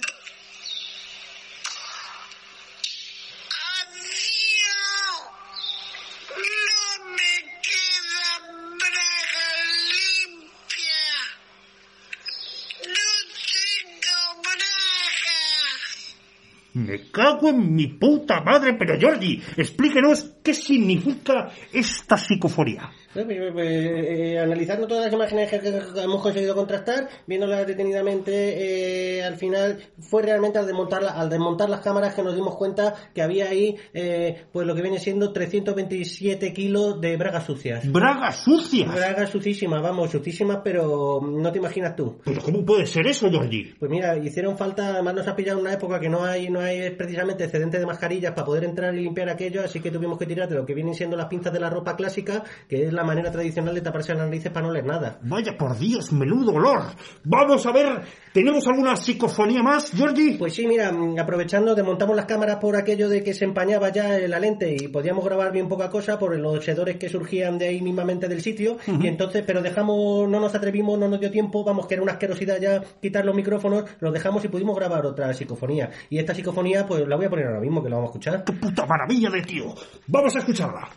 [16.74, 22.90] Me cago en mi puta madre, pero Jordi, explíquenos qué significa esta psicofonía.
[23.14, 25.58] Pues, eh, eh, analizando todas las imágenes que
[26.02, 31.70] hemos conseguido contrastar, viéndolas detenidamente, eh, al final fue realmente al desmontar, la, al desmontar
[31.70, 35.34] las cámaras que nos dimos cuenta que había ahí, eh, pues lo que viene siendo
[35.34, 37.92] 327 kilos de bragas sucias.
[37.92, 38.94] ¿Bragas sucias?
[38.94, 42.18] Bragas sucísimas, vamos, sucísimas, pero no te imaginas tú.
[42.24, 43.74] ¿Pero cómo puede ser eso, Jordi?
[43.78, 46.92] Pues mira, hicieron falta, además nos ha pillado una época que no hay, no hay
[46.92, 50.48] precisamente excedente de mascarillas para poder entrar y limpiar aquello, así que tuvimos que tirar
[50.48, 53.08] de lo que vienen siendo las pinzas de la ropa clásica, que es la la
[53.08, 55.18] manera tradicional de taparse las narices para no oler nada.
[55.24, 56.84] Vaya por Dios, menudo olor.
[57.24, 60.38] Vamos a ver, ¿tenemos alguna psicofonía más, Georgie?
[60.38, 64.20] Pues sí, mira, mm, aprovechando, desmontamos las cámaras por aquello de que se empañaba ya
[64.20, 67.82] la lente y podíamos grabar bien poca cosa por los hedores que surgían de ahí
[67.82, 68.74] mismamente del sitio.
[68.74, 69.04] Uh -huh.
[69.04, 72.14] Y entonces, pero dejamos, no nos atrevimos, no nos dio tiempo, vamos, que era una
[72.14, 75.90] asquerosidad ya quitar los micrófonos, los dejamos y pudimos grabar otra psicofonía.
[76.10, 78.44] Y esta psicofonía, pues la voy a poner ahora mismo, que la vamos a escuchar.
[78.44, 79.74] ¡Qué puta maravilla de tío!
[80.08, 80.88] ¡Vamos a escucharla!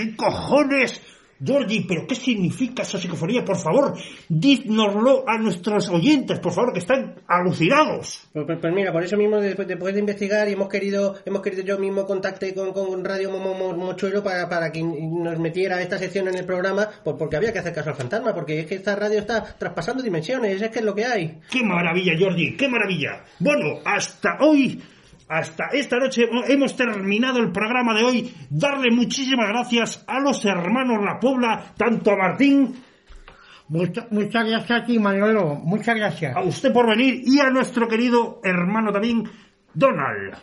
[0.00, 1.00] Qué cojones?
[1.42, 3.42] Georgie, ¿pero qué significa esa psicofonía?
[3.42, 3.94] Por favor,
[4.28, 8.28] dígnoslo a nuestros oyentes, por favor, que están alucinados.
[8.32, 11.40] Pues, pues- pues mira, por eso mismo después, después de investigar y hemos querido, hemos
[11.40, 16.28] querido yo mismo contacté con, con Radio Mochuelo para, para que nos metiera esta sección
[16.28, 18.94] en el programa, pues porque había que hacer caso al fantasma, porque es que esta
[18.94, 21.38] radio está traspasando dimensiones, es que es lo que hay.
[21.50, 22.54] ¡Qué maravilla, Georgie!
[22.56, 23.24] ¡Qué maravilla!
[23.38, 24.78] Bueno, hasta hoy,
[25.30, 28.34] hasta esta noche hemos terminado el programa de hoy.
[28.50, 32.74] Darle muchísimas gracias a los hermanos La Puebla, tanto a Martín,
[33.68, 35.54] Mucha- muchas gracias a ti, Manolo.
[35.54, 36.36] Muchas gracias.
[36.36, 39.22] a usted por venir y a nuestro querido hermano también,
[39.72, 40.34] Donald.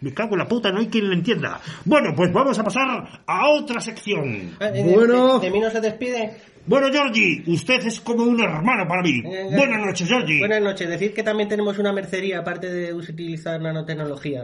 [0.00, 1.58] Me cago en la puta, no hay quien le entienda.
[1.86, 4.54] Bueno, pues vamos a pasar a otra sección.
[4.60, 5.38] Ah, de- de- Bueno.
[5.38, 6.36] De, de mí no se despide.
[6.66, 9.22] Bueno, Georgie, usted es como un hermano para mí.
[9.24, 10.40] Eh, Buenas noches, Georgie.
[10.40, 10.88] Buenas noches.
[10.88, 14.42] Decir que también tenemos una mercería, aparte de utilizar nanotecnología.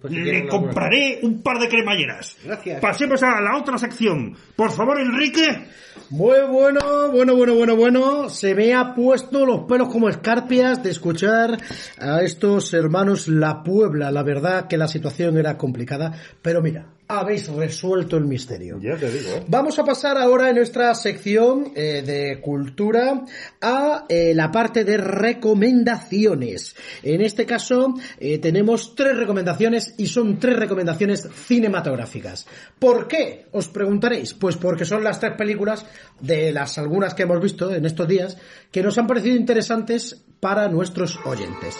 [0.00, 0.50] Pues si Le alguna.
[0.50, 2.36] compraré un par de cremalleras.
[2.44, 2.80] Gracias.
[2.80, 4.36] Pasemos a la otra sección.
[4.54, 5.64] Por favor, Enrique.
[6.10, 8.28] Muy bueno, bueno, bueno, bueno, bueno.
[8.28, 11.58] Se me ha puesto los pelos como escarpias de escuchar
[11.98, 14.10] a estos hermanos La Puebla.
[14.10, 16.86] La verdad que la situación era complicada, pero mira,
[17.18, 18.78] habéis resuelto el misterio.
[18.80, 19.44] Ya te digo, ¿eh?
[19.46, 23.24] Vamos a pasar ahora en nuestra sección eh, de cultura
[23.60, 26.74] a eh, la parte de recomendaciones.
[27.02, 32.46] En este caso eh, tenemos tres recomendaciones y son tres recomendaciones cinematográficas.
[32.78, 33.46] ¿Por qué?
[33.52, 34.32] Os preguntaréis.
[34.32, 35.84] Pues porque son las tres películas
[36.20, 38.38] de las algunas que hemos visto en estos días
[38.70, 41.76] que nos han parecido interesantes para nuestros oyentes.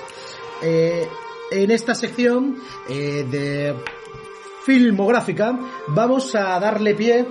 [0.63, 2.57] En esta sección
[2.89, 3.75] de
[4.65, 5.59] filmográfica
[5.89, 7.27] vamos a darle pie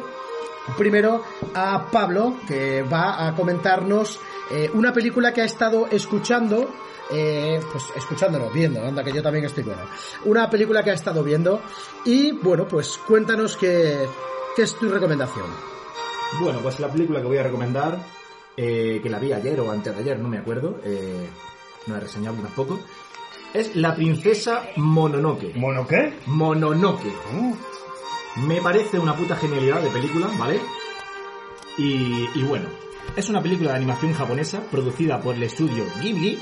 [0.78, 1.24] primero
[1.54, 4.20] a Pablo que va a comentarnos
[4.52, 6.70] eh, una película que ha estado escuchando
[7.14, 9.82] eh, pues escuchándolo, viendo, anda que yo también estoy bueno.
[10.26, 11.62] Una película que ha estado viendo
[12.06, 14.08] y bueno, pues cuéntanos qué,
[14.56, 15.48] qué es tu recomendación.
[16.40, 18.00] Bueno, pues la película que voy a recomendar,
[18.56, 21.30] eh, que la vi ayer o antes de ayer, no me acuerdo, eh,
[21.88, 22.80] no he reseñado tampoco,
[23.54, 25.54] es La princesa Mononoke.
[25.56, 26.14] ¿Mono qué?
[26.28, 27.12] Mononoke.
[28.48, 30.60] Me parece una puta genialidad de película, ¿vale?
[31.78, 32.68] Y, y bueno,
[33.16, 36.40] es una película de animación japonesa producida por el estudio Ghibli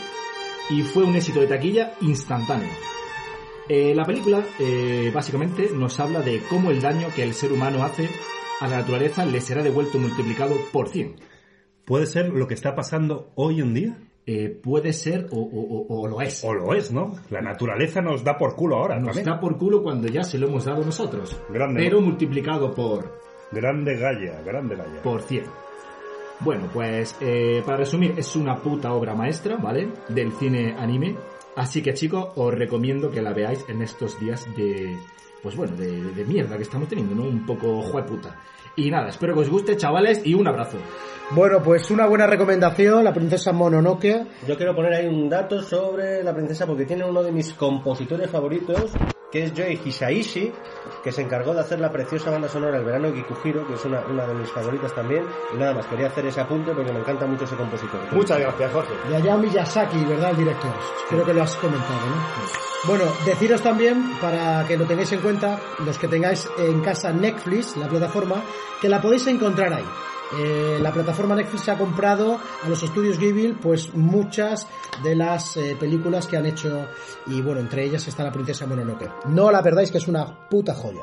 [0.70, 2.70] y fue un éxito de taquilla instantáneo.
[3.68, 7.84] Eh, la película eh, básicamente nos habla de cómo el daño que el ser humano
[7.84, 8.10] hace
[8.60, 11.16] a la naturaleza le será devuelto multiplicado por 100.
[11.86, 14.09] ¿Puede ser lo que está pasando hoy en día?
[14.32, 16.44] Eh, puede ser o, o- o- lo es.
[16.44, 17.14] O lo es, ¿no?
[17.32, 18.98] La naturaleza nos da por culo ahora.
[19.00, 19.26] Nos también.
[19.26, 21.36] da por culo cuando ya se lo hemos dado nosotros.
[21.50, 23.20] Grande, Pero multiplicado por
[23.52, 25.02] Grande Gaia, grande Gaia.
[25.02, 25.46] por 100.
[26.42, 29.90] Bueno, pues eh, para resumir, es una puta obra maestra, ¿vale?
[30.10, 31.16] Del cine anime.
[31.56, 34.96] Así que chicos, os recomiendo que la veáis en estos días de...
[35.42, 37.24] Pues bueno, de, de- de mierda que estamos teniendo, ¿no?
[37.24, 38.36] Un poco jueputa.
[38.76, 40.78] Y nada, espero que os guste, chavales, y un abrazo.
[41.32, 44.26] Bueno, pues una buena recomendación, La princesa Mononoke.
[44.48, 48.32] Yo quiero poner ahí un dato sobre la princesa porque tiene uno de mis compositores
[48.32, 48.92] favoritos,
[49.32, 50.52] que es Joe Hisaishi,
[51.04, 53.86] que se encargó de hacer la preciosa banda sonora El verano de Kikuhiro, que es
[53.86, 55.24] una, una de mis favoritas también.
[55.54, 58.00] Y nada más, quería hacer ese apunte porque me encanta mucho ese compositor.
[58.12, 58.94] Muchas gracias, Jorge.
[59.08, 60.32] De Hayao Miyazaki, ¿verdad?
[60.32, 60.72] El director.
[61.10, 62.88] Creo que lo has comentado, ¿no?
[62.88, 67.78] Bueno, deciros también, para que lo tengáis en cuenta, los que tengáis en casa Netflix,
[67.78, 68.42] la plataforma,
[68.82, 69.86] que la podéis encontrar ahí.
[70.38, 74.68] Eh, la plataforma Netflix ha comprado a los estudios Ghibli pues muchas
[75.04, 76.86] de las eh, películas que han hecho
[77.28, 79.10] y bueno, entre ellas está La princesa Mononoke.
[79.26, 81.02] No la perdáis que es una puta joya.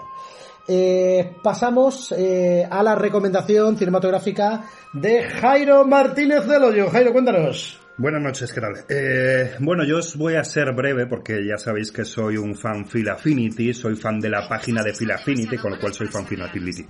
[0.68, 6.90] Eh, pasamos eh, a la recomendación cinematográfica de Jairo Martínez del Hoyo.
[6.90, 7.85] Jairo, cuéntanos.
[7.98, 8.74] Buenas noches, ¿qué tal?
[8.90, 12.84] Eh, bueno, yo os voy a ser breve porque ya sabéis que soy un fan
[12.86, 16.26] Phil Affinity, soy fan de la página de Phil Affinity, con lo cual soy fan
[16.26, 16.84] Phil Affinity.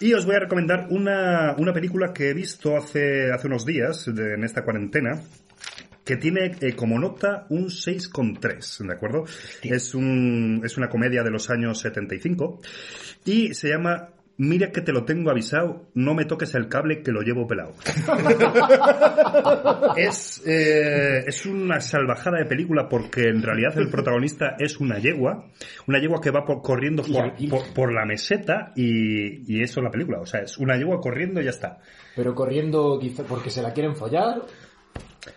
[0.00, 4.06] Y os voy a recomendar una, una película que he visto hace, hace unos días,
[4.14, 5.20] de- en esta cuarentena,
[6.02, 9.24] que tiene eh, como nota un 6,3, ¿de acuerdo?
[9.62, 12.60] Es, un, es una comedia de los años 75
[13.26, 17.10] y se llama Mira que te lo tengo avisado, no me toques el cable que
[17.10, 17.72] lo llevo pelado.
[19.96, 25.46] es, eh, es una salvajada de película porque en realidad el protagonista es una yegua,
[25.86, 29.84] una yegua que va por- corriendo por, por- por la meseta y, y eso es
[29.84, 30.20] la película.
[30.20, 31.78] O sea, es una yegua corriendo y ya está.
[32.14, 34.42] Pero corriendo quizá porque se la quieren follar.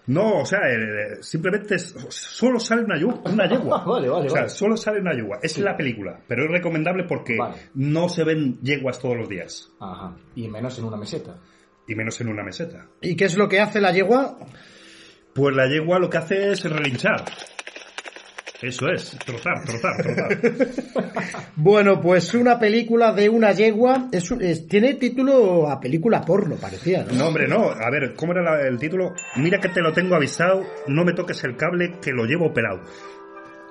[0.07, 3.21] No, o sea, eh, simplemente es- solo sale una yegua.
[3.25, 3.83] Una yegua.
[3.85, 4.49] Vale, vale, o sea, vale.
[4.49, 5.39] solo sale una yegua.
[5.41, 7.55] Es la película, pero es recomendable porque Vale.
[7.75, 9.71] no se ven yeguas todos los días.
[9.79, 10.15] Ajá.
[10.35, 11.35] Y menos en una meseta.
[11.87, 12.85] Y menos en una meseta.
[13.01, 14.37] ¿Y qué es lo que hace la yegua?
[15.33, 17.25] Pues la yegua lo que hace es relinchar.
[18.61, 20.37] Eso es, trozar, trozar, trozar.
[21.55, 24.07] Bueno, pues una película de una yegua.
[24.11, 27.03] Es, tiene título a película porno, parecía.
[27.05, 27.13] ¿no?
[27.13, 27.69] No, hombre, no.
[27.71, 29.13] A ver, ¿cómo era la- el título?
[29.37, 32.81] Mira que te lo tengo avisado, no me toques el cable, que lo llevo pelado.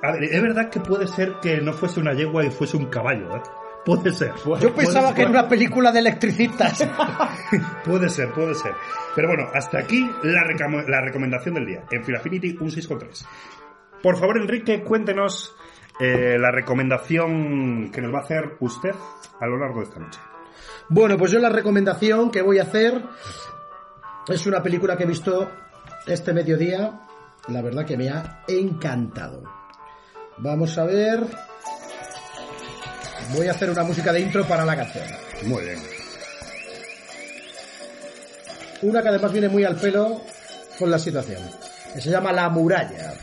[0.02, 2.86] A ver, es verdad que puede ser que no fuese una yegua y fuese un
[2.86, 3.40] caballo, ¿eh?
[3.84, 4.32] Puede ser.
[4.60, 6.86] Yo pensaba que era una película de electricistas.
[7.86, 8.72] Puede ser, puede ser.
[9.14, 10.42] Pero bueno, hasta aquí la,
[10.86, 11.84] la recomendación del día.
[11.90, 13.24] En Filafinity, un 6,3.
[14.02, 15.54] Por favor, Enrique, cuéntenos
[16.00, 18.94] eh, la recomendación que nos va a hacer usted
[19.40, 20.20] a lo largo de esta noche.
[20.88, 23.02] Bueno, pues yo la recomendación que voy a hacer
[24.28, 25.50] es una película que he visto
[26.06, 27.00] este mediodía.
[27.48, 29.42] La verdad que me ha encantado.
[30.38, 31.20] Vamos a ver.
[33.34, 35.04] Voy a hacer una música de intro para la canción.
[35.46, 35.78] Muy bien.
[38.82, 40.22] Una que además viene muy al pelo
[40.78, 41.42] con la situación.
[41.92, 43.14] Que se llama La Muralla.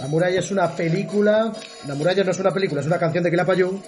[0.00, 1.52] La Muralla es una película.
[1.86, 3.82] La Muralla no es una película, es una canción de Quilapayún.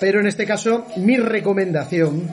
[0.00, 2.30] Pero en este caso, mi recomendación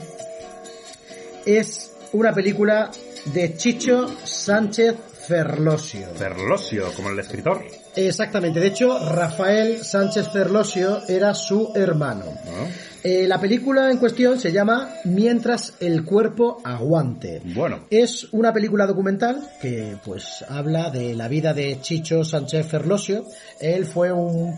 [1.44, 2.90] es una película
[3.26, 4.94] de Chicho Sánchez
[5.26, 6.06] Ferlosio.
[6.14, 7.64] Ferlosio, como el escritor.
[7.96, 12.24] Exactamente, de hecho, Rafael Sánchez Ferlosio era su hermano.
[12.26, 12.68] ¿no?
[13.08, 17.40] Eh, la película en cuestión se llama Mientras el cuerpo aguante.
[17.54, 23.24] Bueno, Es una película documental que pues habla de la vida de Chicho Sánchez Ferlosio.
[23.60, 24.52] Él fue un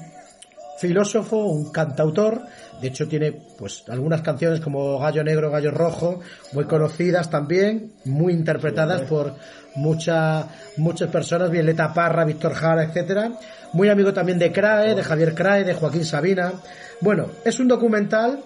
[0.78, 2.40] filósofo, un cantautor.
[2.80, 6.20] De hecho tiene pues algunas canciones como Gallo Negro, Gallo Rojo,
[6.52, 9.34] muy conocidas también, muy interpretadas por
[9.74, 10.46] mucha,
[10.78, 13.30] muchas personas, Violeta Parra, Víctor Jara, etcétera.
[13.74, 16.54] Muy amigo también de Crae, de Javier Crae, de Joaquín Sabina.
[17.00, 18.42] Bueno, es un documental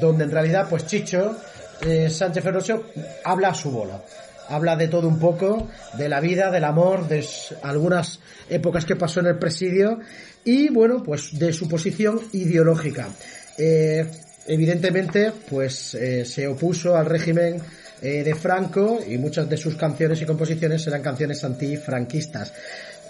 [0.00, 1.36] donde en realidad pues Chicho
[1.80, 2.84] eh, Sánchez Ferrosio
[3.24, 4.02] habla a su bola.
[4.48, 7.24] Habla de todo un poco, de la vida, del amor, de
[7.62, 8.20] algunas
[8.50, 10.00] épocas que pasó en el presidio
[10.44, 13.08] y bueno, pues de su posición ideológica.
[13.56, 14.06] Eh,
[14.46, 17.62] evidentemente, pues eh, se opuso al régimen
[18.02, 22.52] de Franco y muchas de sus canciones y composiciones eran canciones antifranquistas.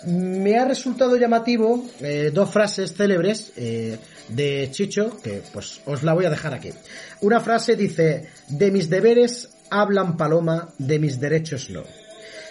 [0.06, 3.98] Me ha resultado llamativo eh, dos frases célebres eh,
[4.28, 6.70] de Chicho, que pues os la voy a dejar aquí.
[7.20, 11.82] Una frase dice, de mis deberes hablan paloma, de mis derechos no.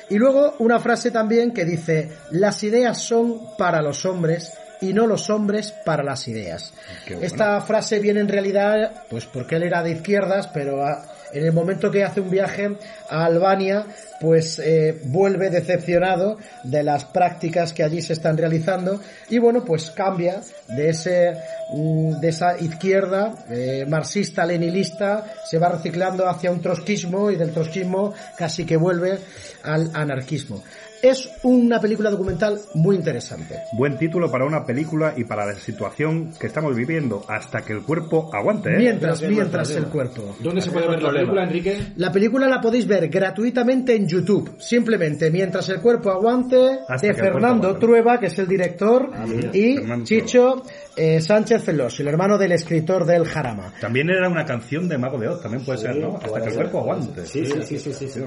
[0.09, 5.05] Y luego una frase también que dice, las ideas son para los hombres y no
[5.07, 6.73] los hombres para las ideas.
[7.07, 7.21] Bueno.
[7.23, 11.53] Esta frase viene en realidad, pues porque él era de izquierdas, pero a- en el
[11.53, 12.77] momento que hace un viaje
[13.09, 13.85] a Albania,
[14.19, 19.91] pues eh, vuelve decepcionado de las prácticas que allí se están realizando y bueno, pues
[19.91, 21.33] cambia de ese
[21.73, 27.51] mm, de esa izquierda eh, marxista leninista, se va reciclando hacia un trotskismo y del
[27.51, 29.17] trotskismo casi que vuelve
[29.63, 30.63] al anarquismo.
[31.01, 33.55] Es una película documental muy interesante.
[33.73, 37.81] buen título para una película y para la situación que estamos viviendo hasta que el
[37.81, 38.77] cuerpo aguante, ¿eh?
[38.77, 40.35] Mientras, mientras el cuerpo.
[40.39, 41.77] ¿Dónde se puede ver la película, Enrique?
[41.95, 47.13] La película la podéis ver gratuitamente en YouTube, simplemente mientras el cuerpo aguante, Hasta de
[47.13, 47.85] Fernando aguante.
[47.85, 49.09] Trueba, que es el director,
[49.53, 50.63] y Fernando Chicho
[50.95, 53.73] eh, Sánchez Felosi, el hermano del escritor del Jarama.
[53.81, 56.17] También era una canción de Mago de Oz, también puede ser, ¿no?
[56.17, 57.25] Hasta que el cuerpo aguante.
[57.25, 58.21] Sí, sí, sí, sí, sí, sí.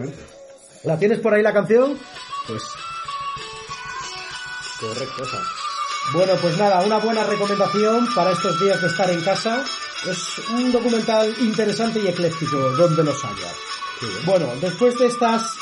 [0.84, 1.96] ¿La tienes por ahí la canción?
[2.46, 2.62] Pues
[4.80, 5.42] Correcto, esa.
[6.12, 9.64] Bueno, pues nada, una buena recomendación para estos días de estar en casa.
[10.08, 13.50] Es un documental interesante y ecléctico, donde los haya.
[14.26, 15.56] Bueno, después de estas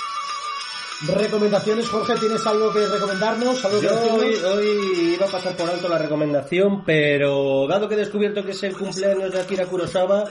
[1.06, 3.64] recomendaciones, Jorge, ¿tienes algo que recomendarnos?
[3.64, 7.94] ¿Algo que Yo hoy, hoy iba a pasar por alto la recomendación, pero dado que
[7.94, 10.24] he descubierto que es el cumpleaños de Akira Kurosawa,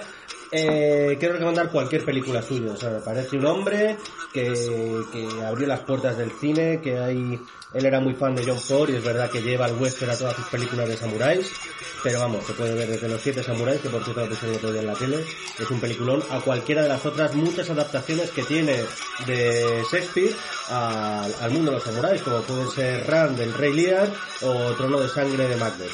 [0.52, 2.74] eh, quiero recomendar cualquier película suya.
[2.74, 3.97] O sea, me parece un hombre
[4.34, 4.54] que,
[5.12, 7.39] que abrió las puertas del cine, que hay,
[7.74, 10.18] él era muy fan de John Ford y es verdad que lleva el western a
[10.18, 11.52] todas sus películas de samuráis,
[12.04, 14.56] pero vamos, se puede ver desde los siete samuráis, que por cierto lo puse el
[14.56, 15.24] otro día en la tele,
[15.58, 18.76] es un peliculón, a cualquiera de las otras muchas adaptaciones que tiene
[19.26, 20.36] de Shakespeare
[20.70, 24.99] al, al mundo de los samuráis, como puede ser Ran del Rey Lear o Trono
[24.99, 25.91] de Sangre de Macbeth.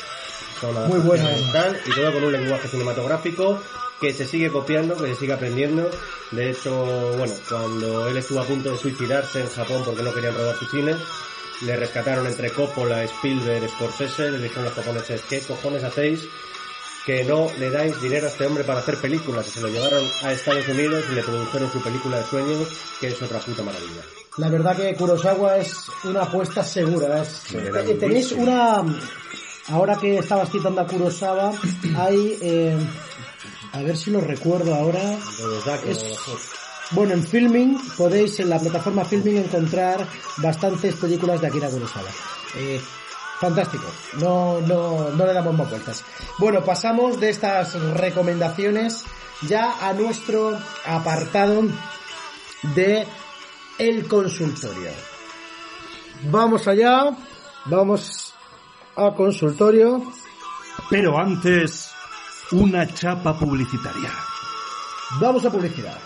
[0.60, 1.20] Son Muy
[1.53, 3.62] tal, y todo con un lenguaje cinematográfico
[4.00, 5.89] que se sigue copiando, que se sigue aprendiendo.
[6.32, 6.76] De hecho,
[7.18, 10.66] bueno, cuando él estuvo a punto de suicidarse en Japón porque no querían robar su
[10.68, 10.95] cine,
[11.62, 16.22] le rescataron entre Coppola, Spielberg, Scorsese, le dijeron los japoneses, ¿qué cojones hacéis?
[17.06, 19.48] Que no le dais dinero a este hombre para hacer películas.
[19.48, 22.68] Y se lo llevaron a Estados Unidos y le produjeron su película de sueños,
[23.00, 24.02] que es otra puta maravilla.
[24.38, 25.74] La verdad que Kurosawa es
[26.04, 27.24] una apuesta segura.
[27.24, 27.43] es-
[28.00, 28.84] Tenéis una...
[29.70, 31.54] Ahora que estabas citando a Kurosawa,
[31.98, 32.38] hay...
[32.41, 32.78] eh,
[33.78, 35.17] a ver si lo recuerdo ahora.
[35.86, 36.03] Es-
[36.91, 40.07] Bueno, en Filming podéis en la plataforma Filming encontrar
[40.38, 42.09] bastantes películas de Akira Kurosawa.
[42.55, 42.82] Eh,
[43.39, 43.84] Fantástico.
[44.13, 46.03] No, no, no le damos más vueltas.
[46.39, 49.03] Bueno, pasamos de estas recomendaciones
[49.47, 51.61] ya a nuestro apartado
[52.75, 53.05] de
[53.78, 54.89] el consultorio.
[56.32, 57.15] Vamos allá.
[57.65, 58.34] Vamos
[58.95, 60.01] a consultorio.
[60.89, 61.91] Pero antes,
[62.52, 64.10] una chapa publicitaria.
[65.20, 65.98] Vamos a publicidad.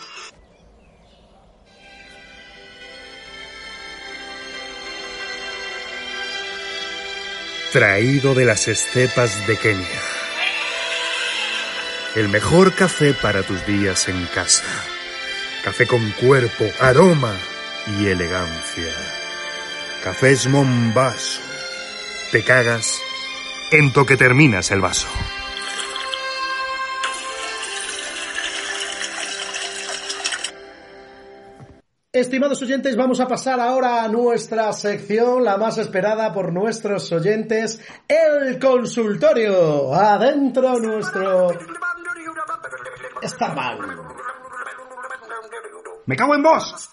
[7.72, 9.86] Traído de las estepas de Kenia.
[12.16, 14.66] El mejor café para tus días en casa.
[15.64, 17.34] Café con cuerpo, aroma
[18.00, 18.94] y elegancia.
[20.04, 21.40] Cafés Mombaso.
[22.32, 23.00] Te cagas
[23.72, 25.08] en que terminas el vaso.
[32.22, 37.82] Estimados oyentes, vamos a pasar ahora a nuestra sección, la más esperada por nuestros oyentes,
[38.08, 39.92] el consultorio.
[39.92, 41.50] Adentro nuestro
[43.24, 43.80] Starman.
[46.06, 46.90] ¡Me cago en vos!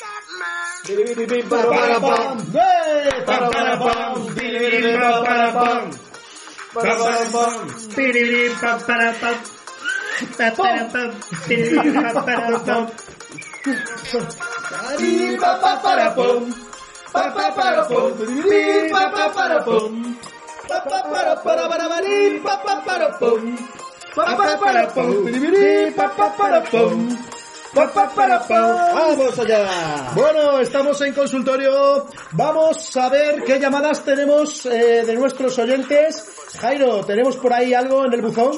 [28.95, 30.11] Vamos allá.
[30.15, 32.07] Bueno, estamos en consultorio.
[32.33, 36.27] Vamos a ver qué llamadas tenemos eh, de nuestros oyentes.
[36.57, 38.53] Jairo, ¿tenemos por ahí algo en el buzón?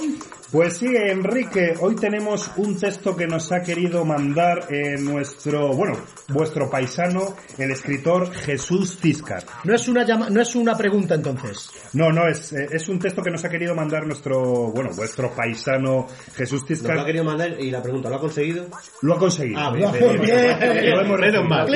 [0.53, 5.97] Pues sí, Enrique, hoy tenemos un texto que nos ha querido mandar eh, nuestro, bueno,
[6.29, 9.45] vuestro paisano, el escritor Jesús Tiscar.
[9.63, 11.71] No es una llama- no es una pregunta entonces.
[11.93, 15.31] No, no, es, eh, es un texto que nos ha querido mandar nuestro, bueno, vuestro
[15.37, 16.97] paisano Jesús Nos Tiscar.
[16.97, 18.67] lo ha querido mandar y la pregunta, ¿lo ha conseguido?
[19.03, 19.61] Lo ha conseguido.
[19.61, 20.91] Ah, bien, bien, bien.
[20.91, 21.45] Lo hemos recibido.
[21.45, 21.71] mal.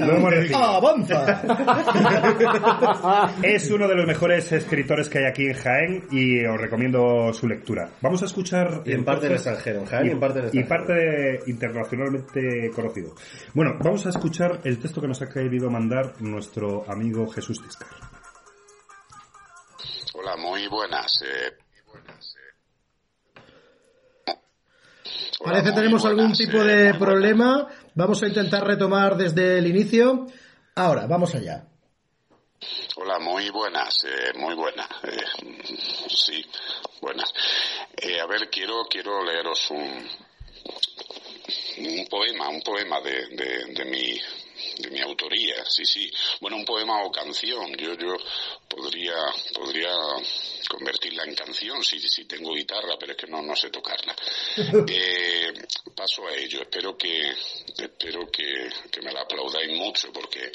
[0.00, 0.34] Lo hemos.
[0.52, 1.42] Avanza.
[3.44, 7.46] Es uno de los mejores escritores que hay aquí en Jaén y os recomiendo su
[7.48, 7.90] lectura.
[8.00, 8.82] Vamos a escuchar...
[8.84, 10.86] Y en parte del extranjero, en Jaén y en parte del y extranjero.
[10.86, 13.14] parte internacionalmente conocido.
[13.54, 17.88] Bueno, vamos a escuchar el texto que nos ha querido mandar nuestro amigo Jesús Tiscar.
[20.14, 21.22] Hola, muy buenas.
[21.22, 21.56] eh.
[25.42, 27.66] Hola, Parece tenemos algún tipo eh, de problema.
[27.94, 30.26] Vamos a intentar retomar desde el inicio.
[30.74, 31.69] Ahora, vamos allá.
[32.96, 34.86] Hola, muy buenas, eh, muy buenas.
[35.04, 35.24] eh,
[36.08, 36.44] sí,
[37.00, 37.32] buenas.
[37.96, 40.08] Eh, a ver, quiero, quiero leeros un,
[41.78, 44.20] un poema, un poema de, de, de mi
[44.78, 46.10] de mi autoría, sí, sí.
[46.40, 47.74] Bueno, un poema o canción.
[47.76, 48.16] Yo, yo
[48.68, 49.14] podría,
[49.54, 49.92] podría
[50.68, 54.14] convertirla en canción si, si tengo guitarra, pero es que no, no sé tocarla.
[54.92, 55.52] Eh,
[55.94, 56.62] paso a ello.
[56.62, 57.30] Espero que,
[57.78, 60.50] espero que, que me la aplaudáis mucho porque,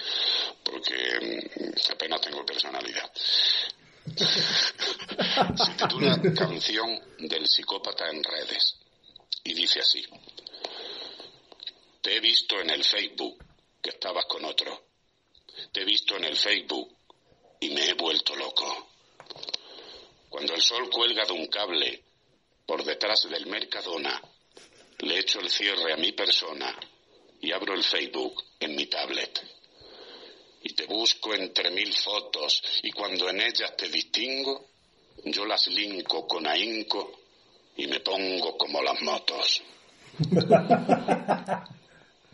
[0.63, 3.11] porque mm, apenas tengo personalidad.
[4.05, 8.75] Se titula Canción del psicópata en redes
[9.43, 10.05] y dice así.
[12.01, 13.43] Te he visto en el Facebook
[13.85, 14.87] que estabas con otro.
[15.71, 16.97] Te he visto en el Facebook
[17.59, 18.87] y me he vuelto loco.
[20.27, 22.03] Cuando el sol cuelga de un cable
[22.65, 24.19] por detrás del Mercadona,
[25.01, 26.75] le echo el cierre a mi persona
[27.39, 29.39] y abro el Facebook en mi tablet.
[30.63, 34.65] Y te busco entre mil fotos y cuando en ellas te distingo,
[35.25, 37.19] yo las linko con ahínco
[37.77, 39.61] y me pongo como las motos.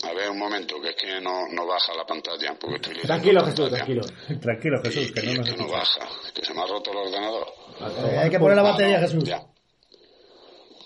[0.04, 3.46] A ver, un momento, que es que no, no baja la pantalla porque estoy Tranquilo,
[3.46, 4.02] Jesús, tranquilo.
[4.42, 6.98] Tranquilo, Jesús, que no es nos que no baja, que se me ha roto el
[6.98, 7.54] ordenador.
[7.80, 9.24] Eh, hay que poner la Ah, batería, no, Jesús.
[9.24, 9.46] ya.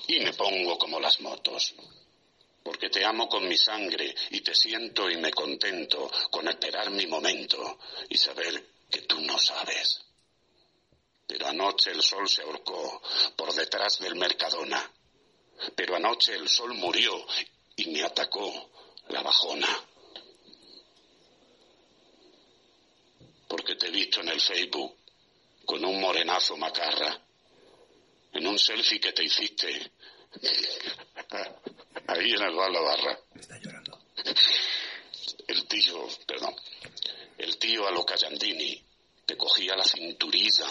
[0.07, 1.75] Y me pongo como las motos.
[2.63, 7.05] Porque te amo con mi sangre y te siento y me contento con esperar mi
[7.05, 7.77] momento
[8.09, 10.01] y saber que tú no sabes.
[11.27, 13.01] Pero anoche el sol se ahorcó
[13.35, 14.81] por detrás del Mercadona.
[15.75, 17.13] Pero anoche el sol murió
[17.75, 18.71] y me atacó
[19.09, 19.67] la bajona.
[23.47, 24.97] Porque te he visto en el Facebook
[25.65, 27.19] con un morenazo macarra,
[28.33, 29.91] en un selfie que te hiciste
[32.07, 33.19] ahí en el bar La Barra.
[33.35, 33.99] Está llorando.
[35.47, 36.55] El tío, perdón,
[37.37, 38.83] el tío a lo Callandini
[39.25, 40.67] te cogía la cinturiza.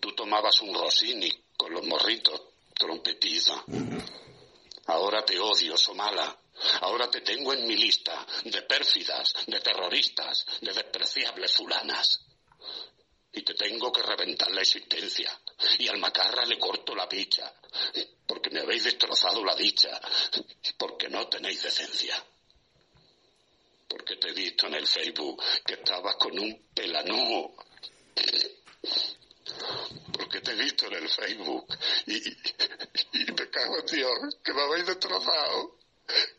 [0.00, 2.40] Tú tomabas un Rossini con los morritos,
[2.74, 3.64] trompetiza.
[4.86, 6.41] Ahora te odio, Somala.
[6.82, 12.20] Ahora te tengo en mi lista de pérfidas, de terroristas, de despreciables fulanas.
[13.34, 15.30] y te tengo que reventar la existencia.
[15.78, 17.52] Y al macarra le corto la picha,
[18.26, 19.98] porque me habéis destrozado la dicha,
[20.76, 22.22] porque no tenéis decencia.
[23.88, 27.54] Porque te he visto en el Facebook que estabas con un pelanú.
[30.12, 31.66] Porque te he visto en el Facebook
[32.06, 35.78] y, y me cago en Dios, que me habéis destrozado,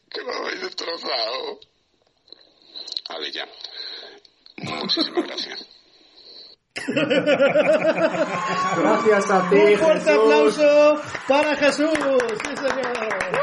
[0.10, 1.60] que me habéis destrozado.
[3.10, 3.48] Vale, ya.
[4.58, 5.66] Muchísimas gracias.
[8.78, 10.20] Gracias a ti, Un fuerte Jesús.
[10.24, 11.90] aplauso para Jesús.
[12.44, 13.43] Sí, señor.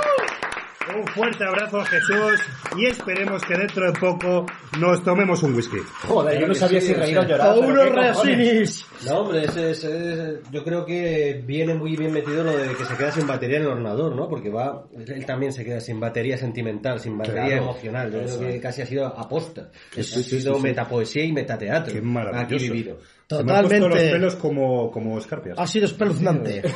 [1.00, 2.40] Un fuerte abrazo a Jesús
[2.76, 4.46] y esperemos que dentro de poco
[4.78, 5.78] nos tomemos un whisky.
[6.06, 7.56] Joder, yo no sabía Sí, si reír o llorar.
[7.56, 8.86] O unos reasinis.
[9.06, 12.96] No, hombre, ese, ese- yo creo que viene muy bien metido lo de que se
[12.96, 14.28] queda sin batería en el ordenador, ¿no?
[14.28, 17.62] Porque va, él también se queda sin batería sentimental, sin batería Claro.
[17.62, 18.12] emocional.
[18.12, 19.70] Yo creo que casi ha sido aposta.
[19.92, 20.62] Sí, ha sido sí, sí.
[20.62, 21.92] metapoesía y metateatro.
[21.94, 22.44] Qué maravilloso.
[22.56, 22.98] Aquí vivido.
[23.30, 24.10] Se me han puesto los Totalmente.
[24.10, 25.56] pelos como, como escarpias.
[25.56, 26.62] Ha sido espeluznante.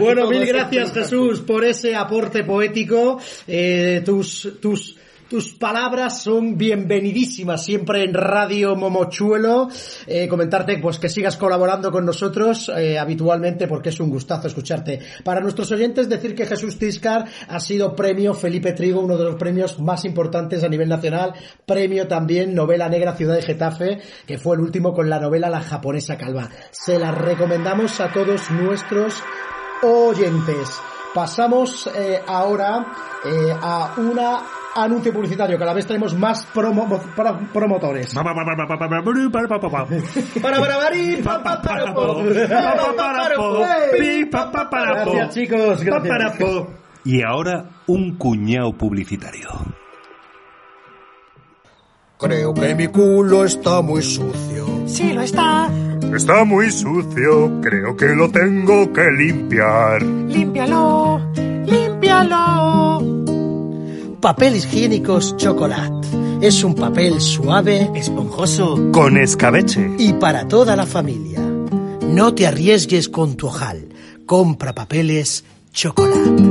[0.00, 0.92] Bueno, mil gracias.
[0.92, 3.20] Jesús por ese aporte poético.
[3.46, 4.96] Eh, tus, tus,
[5.32, 9.70] tus palabras son bienvenidísimas siempre en Radio Momochuelo.
[10.06, 15.00] Eh, comentarte pues que sigas colaborando con nosotros eh, habitualmente porque es un gustazo escucharte.
[15.24, 19.36] Para nuestros oyentes decir que Jesús Tiscar ha sido premio Felipe Trigo, uno de los
[19.36, 21.32] premios más importantes a nivel nacional.
[21.64, 25.62] Premio también Novela Negra Ciudad de Getafe, que fue el último con la novela La
[25.62, 26.50] japonesa calva.
[26.72, 29.14] Se la recomendamos a todos nuestros
[29.82, 30.68] oyentes.
[31.14, 32.86] Pasamos eh, ahora
[33.62, 34.42] a una
[34.74, 35.58] anuncio publicitario.
[35.58, 38.14] Cada vez tenemos más promotores.
[44.94, 45.80] Gracias, chicos.
[47.04, 49.48] Y ahora un cuñado publicitario.
[52.18, 54.64] Creo que mi culo está muy sucio.
[54.86, 55.68] Sí, lo está.
[56.14, 60.02] Está muy sucio, creo que lo tengo que limpiar.
[60.02, 60.71] Límpialo.
[64.22, 66.06] Papel higiénicos chocolate.
[66.40, 69.90] Es un papel suave, esponjoso Con escabeche.
[69.98, 71.40] y para toda la familia.
[71.40, 73.88] No te arriesgues con tu ojal.
[74.24, 76.42] Compra papeles chocolate.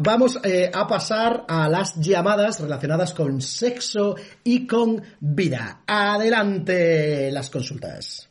[0.00, 5.82] Vamos eh, a pasar a las llamadas relacionadas con sexo y con vida.
[5.86, 8.26] Adelante las consultas.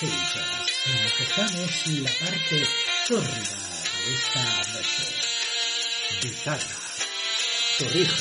[0.00, 2.62] Sí, chicas, empezamos la parte
[3.06, 4.40] chorra de esta
[4.72, 5.04] noche.
[6.22, 6.76] Bizarra,
[7.78, 8.16] torrija,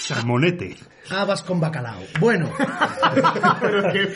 [0.00, 0.76] Salmonete.
[1.10, 2.00] habas con bacalao.
[2.20, 2.50] Bueno,
[3.60, 4.08] Pero qué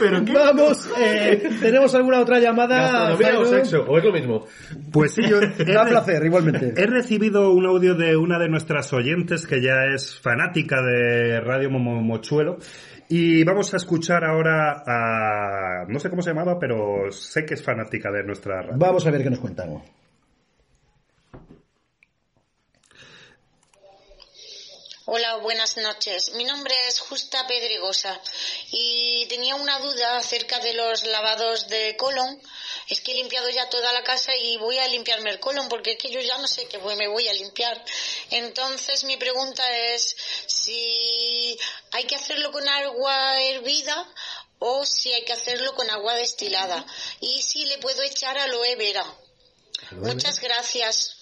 [0.00, 3.10] Pero qué vamos, eh, ¿tenemos alguna otra llamada?
[3.10, 3.84] ¿Gastronomía o sexo?
[3.88, 4.46] ¿O es lo mismo?
[4.92, 6.74] Pues sí, yo Da placer, igualmente.
[6.76, 11.70] He recibido un audio de una de nuestras oyentes que ya es fanática de Radio
[11.70, 12.58] Momo- Mochuelo
[13.08, 15.84] y vamos a escuchar ahora a...
[15.88, 18.78] no sé cómo se llamaba, pero sé que es fanática de nuestra radio.
[18.78, 19.82] Vamos a ver qué nos cuentan.
[25.08, 26.32] Hola, buenas noches.
[26.32, 28.20] Mi nombre es Justa Pedregosa
[28.72, 32.42] y tenía una duda acerca de los lavados de colon.
[32.88, 35.92] Es que he limpiado ya toda la casa y voy a limpiarme el colon porque
[35.92, 37.80] es que yo ya no sé qué me voy a limpiar.
[38.32, 39.62] Entonces mi pregunta
[39.94, 40.16] es
[40.48, 41.56] si
[41.92, 44.12] hay que hacerlo con agua hervida
[44.58, 46.84] o si hay que hacerlo con agua destilada
[47.20, 49.06] y si le puedo echar aloe vera.
[49.92, 51.15] Muchas gracias.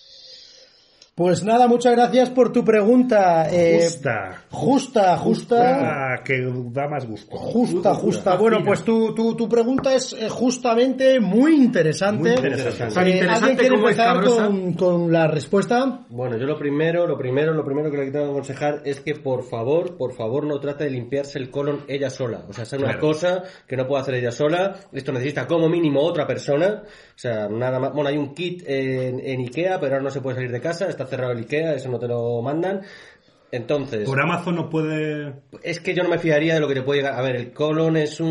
[1.17, 3.47] Pues nada, muchas gracias por tu pregunta.
[3.49, 4.43] eh, Justa.
[4.51, 6.15] Justa, justa.
[6.17, 7.37] Ah, que da más gusto.
[7.37, 8.35] Justa, justa.
[8.35, 12.31] Bueno, pues tu, tu, tu pregunta es eh, justamente muy interesante.
[12.31, 13.01] Muy interesante.
[13.01, 16.01] Eh, interesante ¿Alguien quiere empezar con, con la respuesta?
[16.09, 19.15] Bueno, yo lo primero, lo primero, lo primero que le tengo que aconsejar es que
[19.15, 22.43] por favor, por favor no trate de limpiarse el colon ella sola.
[22.49, 23.01] O sea, es una Claro.
[23.01, 24.75] cosa que no puede hacer ella sola.
[24.93, 26.83] Esto necesita como mínimo otra persona.
[26.85, 27.93] O sea, nada más.
[27.93, 30.87] Bueno, hay un kit en, en Ikea, pero ahora no se puede salir de casa.
[30.89, 32.83] Está cerrado el Ikea, eso no te lo mandan.
[33.55, 35.35] Entonces, Por Amazon no puede...
[35.63, 37.19] es que yo no me fiaría de lo que te puede llegar.
[37.19, 38.29] A ver, el colon es un-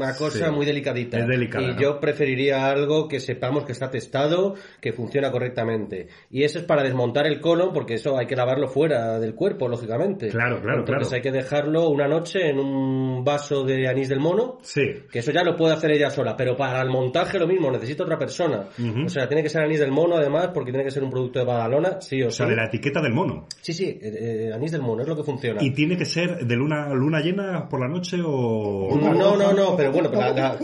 [0.00, 0.52] una cosa Sí.
[0.52, 1.18] muy delicadita.
[1.18, 1.80] Es delicada, Y ¿no?
[1.80, 6.08] yo preferiría algo que sepamos que está testado, que funciona correctamente.
[6.30, 9.68] Y eso es para desmontar el colon, porque eso hay que lavarlo fuera del cuerpo,
[9.68, 10.28] lógicamente.
[10.28, 11.14] Claro, claro, Entonces claro.
[11.16, 14.58] hay que dejarlo una noche en un vaso de anís del mono.
[14.62, 14.82] Sí.
[15.10, 18.04] Que eso ya lo puede hacer ella sola, pero para el montaje lo mismo, necesita
[18.04, 18.66] otra persona.
[19.04, 21.38] O sea, tiene que ser anís del mono además, porque tiene que ser un producto
[21.38, 22.50] de Badalona, sí o, O sea, sí.
[22.50, 23.46] de la etiqueta del mono.
[23.60, 25.62] Sí, sí, eh, de anís del mono, es lo que funciona.
[25.62, 28.96] ¿Y tiene que ser de luna, luna llena por la noche o...?
[29.00, 30.58] No, no, no, pero bueno, pero la- la-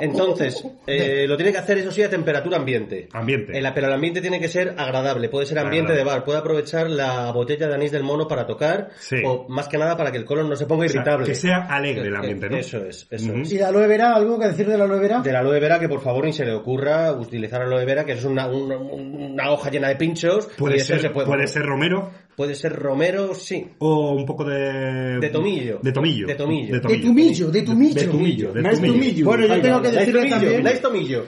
[0.00, 3.08] entonces, eh, lo tiene que hacer eso sí a temperatura ambiente.
[3.12, 3.56] Ambiente.
[3.56, 6.10] Eh, la- pero el ambiente tiene que ser agradable, puede ser ambiente Agradable.
[6.10, 9.16] de bar, puede aprovechar la botella de anís del mono para tocar, Sí.
[9.24, 11.26] o más que nada para que el colon no se ponga O sea, irritable.
[11.26, 12.56] que sea alegre el ambiente, ¿no?
[12.56, 13.52] Eso es, eso es.
[13.52, 14.14] ¿Y de aloe vera?
[14.14, 15.20] ¿Algo que decir de la aloe vera?
[15.20, 18.12] De la aloe vera, que por favor ni se le ocurra utilizar aloe vera, que
[18.12, 20.46] es una, una, una hoja llena de pinchos.
[20.58, 23.66] Puede ser, se puede, puede ser romero Puede ser romero, sí.
[23.78, 25.18] o un poco de...
[25.18, 25.80] De tomillo.
[25.82, 26.26] De tomillo.
[26.26, 26.74] De tomillo.
[26.74, 27.94] De De tumillo, de tumillo.
[27.94, 28.52] De tumillo.
[28.52, 28.98] de Nice to tumillo.
[28.98, 29.24] meet you.
[29.24, 30.62] Bueno, yo tengo que decirle tomillo, también...
[30.64, 31.24] nice tomillo.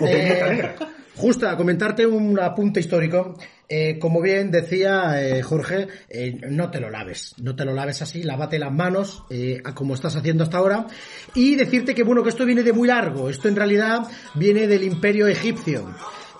[0.00, 0.74] Eh,
[1.14, 3.36] Justa, comentarte un apunte histórico.
[3.68, 8.02] Eh, como bien decía eh, Jorge, eh, no te lo laves, no te lo laves
[8.02, 10.86] así, lávate las manos, eh, a como estás haciendo hasta ahora,
[11.34, 14.02] y decirte que bueno, que esto viene de muy largo, esto en realidad
[14.34, 15.86] viene del imperio egipcio.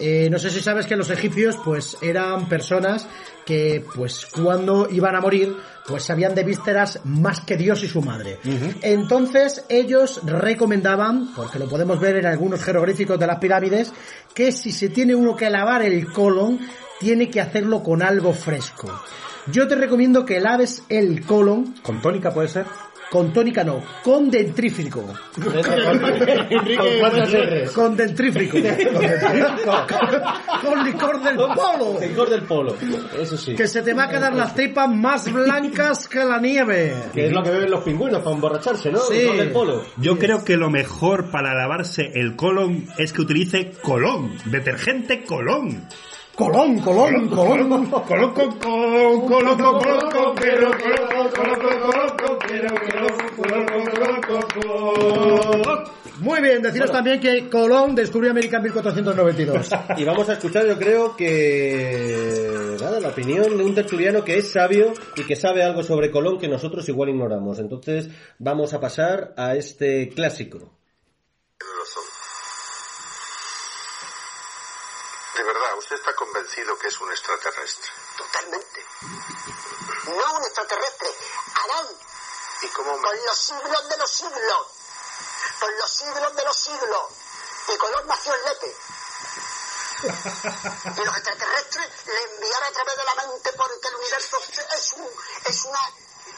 [0.05, 3.07] Eh, no sé si sabes que los egipcios pues eran personas
[3.47, 8.03] que pues cuando iban a morir pues sabían de vísceras más que Dios y su
[8.03, 8.41] madre.
[8.83, 13.93] Entonces ellos recomendaban, porque lo podemos ver en algunos jeroglíficos de las pirámides,
[14.35, 16.59] que si se tiene uno que lavar el colon,
[16.99, 18.91] tiene que hacerlo con algo fresco.
[19.53, 22.67] Yo te recomiendo que laves el colon ¿Con tónica puede ser?
[23.13, 25.05] Con tónica no, con dentrífico.
[25.37, 27.71] Enrique, ¿Cuántas R's?
[27.73, 28.57] Con dentrífico.
[30.63, 32.01] con licor del polo.
[32.01, 32.75] Licor del polo.
[33.21, 33.55] Eso sí.
[33.55, 36.95] Que se te va a quedar las tripas más blancas que la nieve.
[37.13, 39.01] Que es lo que beben los pingüinos para emborracharse, ¿no?
[39.01, 39.19] Sí.
[39.19, 39.85] Licor del polo.
[39.99, 45.87] Yo creo que lo mejor para lavarse el colon es que utilice colón, detergente colón.
[46.37, 47.29] Colón, colón, colón.
[47.29, 52.69] Colón, colón, colón, colón, colón, colón, pero, colón, colón, colón, pero,
[53.37, 55.93] colón, colón, colón, colón.
[56.23, 59.71] Muy bien, deciros también que Colón descubrió América en 1492.
[59.97, 62.77] Y vamos a escuchar, yo creo que.
[62.81, 66.39] Nada, la opinión de un tertuliano que es sabio y que sabe algo sobre Colón
[66.39, 67.59] que nosotros igual ignoramos.
[67.59, 68.09] Entonces,
[68.39, 70.59] vamos a pasar a este clásico.
[70.59, 70.65] De
[75.45, 76.13] verdad, ¿usted está
[76.53, 77.91] convencido que es un extraterrestre?
[78.17, 78.87] Totalmente.
[80.05, 81.09] No un extraterrestre,
[81.55, 81.89] Arán,
[82.63, 83.03] ¿Y cómo me...
[83.03, 84.67] con los siglos de los siglos.
[85.61, 87.13] Con los siglos de los siglos.
[87.69, 88.77] Y Colón nació en Lepe.
[90.03, 94.39] Y los extraterrestres le enviaron a través de la mente porque el universo
[94.77, 95.11] es un,
[95.45, 95.81] es una,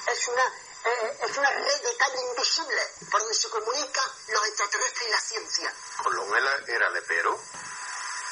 [0.06, 0.44] es una,
[0.84, 5.20] eh, es una red de cable invisible por donde se comunican los extraterrestres y la
[5.20, 5.74] ciencia.
[6.02, 7.40] ¿Colón era, era lepero?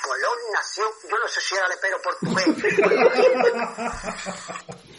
[0.02, 2.46] Colón nació, yo no sé si era lepero portugués.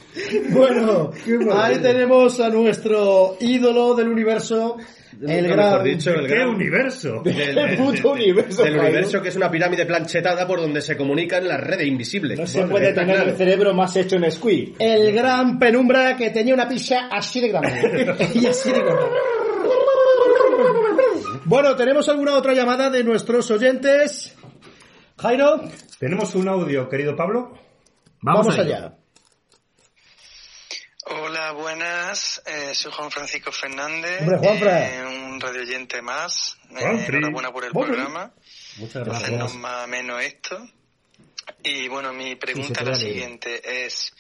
[0.49, 1.09] Bueno,
[1.53, 4.77] ahí tenemos a nuestro ídolo del universo,
[5.19, 5.71] el gran...
[5.71, 7.21] mejor dicho, el ¿Qué gran- universo?
[7.25, 11.47] Del, El puto universo, del universo que es una pirámide planchetada por donde se comunican
[11.47, 12.37] las redes invisibles.
[12.39, 13.31] No se puede tener claro.
[13.31, 14.75] el cerebro más hecho en squid.
[14.77, 18.15] El gran penumbra que tenía una pizza así de grande.
[18.35, 19.05] y así de grande.
[21.45, 24.35] Bueno, ¿tenemos alguna otra llamada de nuestros oyentes?
[25.17, 27.57] Jairo, ¿Tenemos un audio, querido Pablo?
[28.21, 28.97] vamos, allá.
[31.05, 32.41] Hola, buenas.
[32.45, 34.21] Eh, soy Juan Francisco Fernández.
[34.21, 36.57] Hombre, eh, un radioyente más.
[36.71, 38.33] Eh, enhorabuena por el programa.
[38.77, 40.57] Muchas Hacernos más ameno esto.
[41.63, 43.85] Y bueno, mi pregunta es la siguiente.
[43.85, 44.13] Es,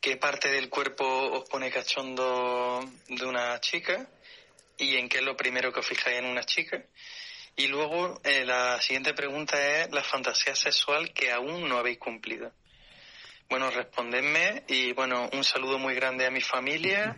[0.00, 4.08] ¿qué parte del cuerpo os pone cachondo de una chica?
[4.78, 6.82] ¿Y en qué es lo primero que os fijáis en una chica?
[7.58, 12.52] Y luego, eh, la siguiente pregunta es la fantasía sexual que aún no habéis cumplido.
[13.50, 17.16] Bueno, respondedme y bueno, un saludo muy grande a mi familia,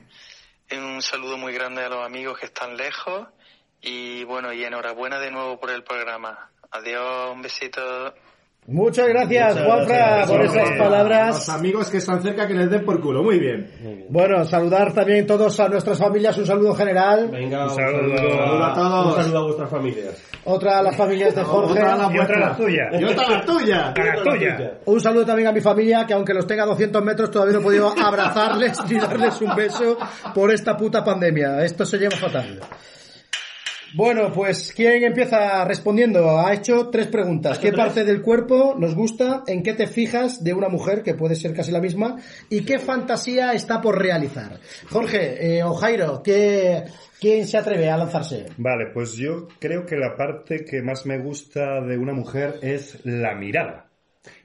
[0.72, 3.28] un saludo muy grande a los amigos que están lejos
[3.82, 6.50] y bueno, y enhorabuena de nuevo por el programa.
[6.70, 8.14] Adiós, un besito.
[8.66, 11.48] Muchas gracias, Muchas Juanfra, gracias, por esas Los palabras.
[11.48, 13.22] amigos que están cerca que les den por culo.
[13.22, 14.06] Muy bien.
[14.08, 17.28] Bueno, saludar también todos a nuestras familias, un saludo general.
[17.30, 18.16] Venga, Un un saludo.
[18.16, 19.06] saludo, Saludo a todos.
[19.16, 20.29] Un saludo a vuestras familias.
[20.44, 21.72] Otra a las familias de Jorge.
[21.72, 22.56] Otra a la Y otra la vuestra.
[22.56, 22.90] tuya.
[22.98, 23.88] Y otra la tuya.
[23.96, 24.72] A la tuya.
[24.86, 27.60] Un saludo también a mi familia, que aunque los tenga a 200 metros, todavía no
[27.60, 29.98] he podido abrazarles ni darles un beso
[30.34, 31.62] por esta puta pandemia.
[31.64, 32.58] Esto se lleva fatal.
[33.94, 36.38] Bueno, pues, ¿quién empieza respondiendo?
[36.38, 37.58] Ha hecho tres preguntas.
[37.58, 39.42] ¿Qué parte del cuerpo nos gusta?
[39.48, 42.16] ¿En qué te fijas de una mujer, que puede ser casi la misma?
[42.48, 44.60] ¿Y qué fantasía está por realizar?
[44.88, 46.84] Jorge eh, o Jairo, ¿qué,
[47.20, 48.46] ¿quién se atreve a lanzarse?
[48.58, 53.04] Vale, pues yo creo que la parte que más me gusta de una mujer es
[53.04, 53.90] la mirada.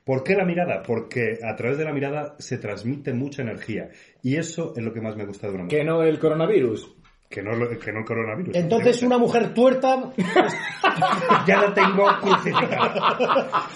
[0.03, 0.81] ¿Por qué la mirada?
[0.81, 3.89] Porque a través de la mirada se transmite mucha energía.
[4.23, 5.79] Y eso es lo que más me gusta de una mujer.
[5.79, 6.95] Que no el coronavirus.
[7.29, 8.55] Que no, que no el coronavirus.
[8.55, 10.11] Entonces una mujer tuerta,
[11.47, 13.67] ya la tengo crucificada.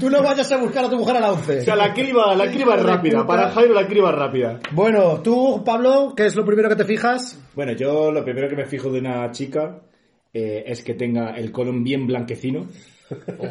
[0.00, 1.62] tú no vayas a buscar a tu mujer a la O 11.
[1.62, 3.26] sea, la criba, la criba es rápida.
[3.26, 4.60] Para Jairo la criba es rápida.
[4.72, 7.38] Bueno, tú, Pablo, ¿qué es lo primero que te fijas?
[7.54, 9.80] Bueno, yo lo primero que me fijo de una chica
[10.32, 12.66] eh, es que tenga el colon bien blanquecino.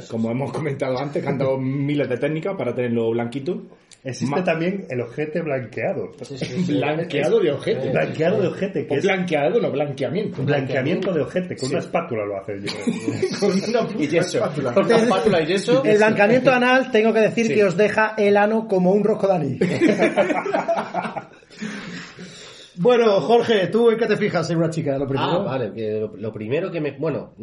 [0.09, 3.63] Como hemos comentado antes, que han dado miles de técnicas para tenerlo blanquito.
[4.03, 6.11] Existe Ma- también el ojete blanqueado.
[6.67, 7.89] Blanqueado de ojete.
[7.89, 10.43] Blanqueado de ojete, que O es blanqueado, no, blanqueamiento.
[10.43, 11.55] blanqueamiento de ojete.
[11.57, 11.75] Con Sí.
[11.75, 12.71] una espátula lo hace yo.
[13.39, 14.37] Con una Y yeso.
[14.37, 14.73] espátula.
[14.73, 15.83] Con una espátula y yeso.
[15.83, 17.53] El blanqueamiento anal, tengo que decir Sí.
[17.55, 19.59] que os deja el ano como un rosco de anís.
[22.75, 24.97] bueno, Jorge, ¿tú en qué te fijas en una chica?
[24.97, 25.29] Lo primero.
[25.31, 25.71] Ah, vale,
[26.17, 26.91] lo primero que me...
[26.91, 27.33] Bueno,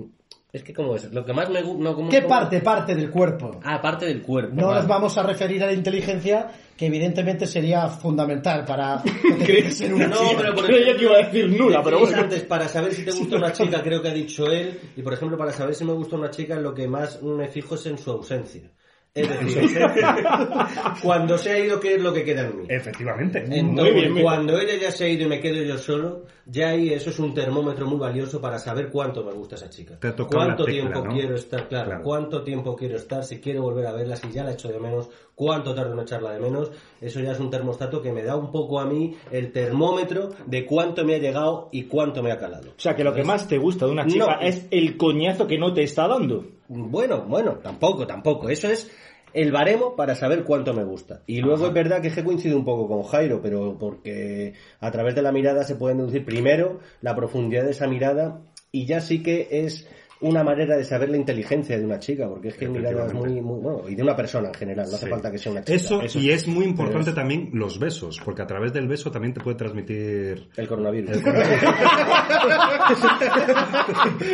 [0.54, 1.82] es que como es, lo que más me gusta...
[1.82, 2.60] No, ¿Qué como- parte?
[2.60, 3.60] Parte del cuerpo.
[3.64, 4.54] Ah, parte del cuerpo.
[4.54, 4.78] No vale.
[4.80, 9.02] nos vamos a referir a la inteligencia, que evidentemente sería fundamental para
[9.70, 10.36] ser una No, chica.
[10.40, 12.16] pero por ejemplo, que iba a decir nula, pero bueno.
[12.18, 15.12] antes, para saber si te gusta una chica, creo que ha dicho él, y por
[15.12, 17.98] ejemplo, para saber si me gusta una chica, lo que más me fijo es en
[17.98, 18.70] su ausencia.
[19.14, 19.80] Es decir,
[21.02, 22.66] cuando se ha ido, ¿qué es lo que queda en mí?
[22.68, 23.44] Efectivamente.
[23.48, 24.24] Entonces, bien, bien.
[24.24, 27.18] cuando ella ya se ha ido y me quedo yo solo, ya ahí eso es
[27.20, 29.98] un termómetro muy valioso para saber cuánto me gusta esa chica.
[30.00, 31.12] Te Cuánto tecla, tiempo ¿no?
[31.14, 32.02] quiero estar, claro, Claro.
[32.02, 35.08] cuánto tiempo quiero estar, si quiero volver a verla, si ya la echo de menos,
[35.34, 36.70] cuánto tardo en echarla de menos,
[37.00, 40.64] eso ya es un termostato que me da un poco a mí el termómetro de
[40.66, 42.70] cuánto me ha llegado y cuánto me ha calado.
[42.70, 44.40] O sea, que lo que más te gusta de una chica No.
[44.40, 46.44] es el coñazo que no te está dando.
[46.68, 48.48] Bueno, bueno, tampoco, tampoco.
[48.48, 48.90] Eso es
[49.32, 51.22] el baremo para saber cuánto me gusta.
[51.26, 54.90] Y luego es verdad que es que coincido un poco con Jairo, pero porque a
[54.90, 58.40] través de la mirada se pueden deducir primero la profundidad de esa mirada
[58.70, 59.88] y ya sí que es
[60.24, 63.60] una manera de saber la inteligencia de una chica, porque es que miradas muy, muy,
[63.60, 65.10] bueno, y de una persona en general, no hace Sí.
[65.10, 65.74] falta que sea una chica.
[65.76, 69.40] Eso, y es muy importante también los besos, porque a través del beso también te
[69.40, 71.18] puede transmitir El coronavirus.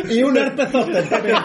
[0.09, 1.35] y un herpes zóster también.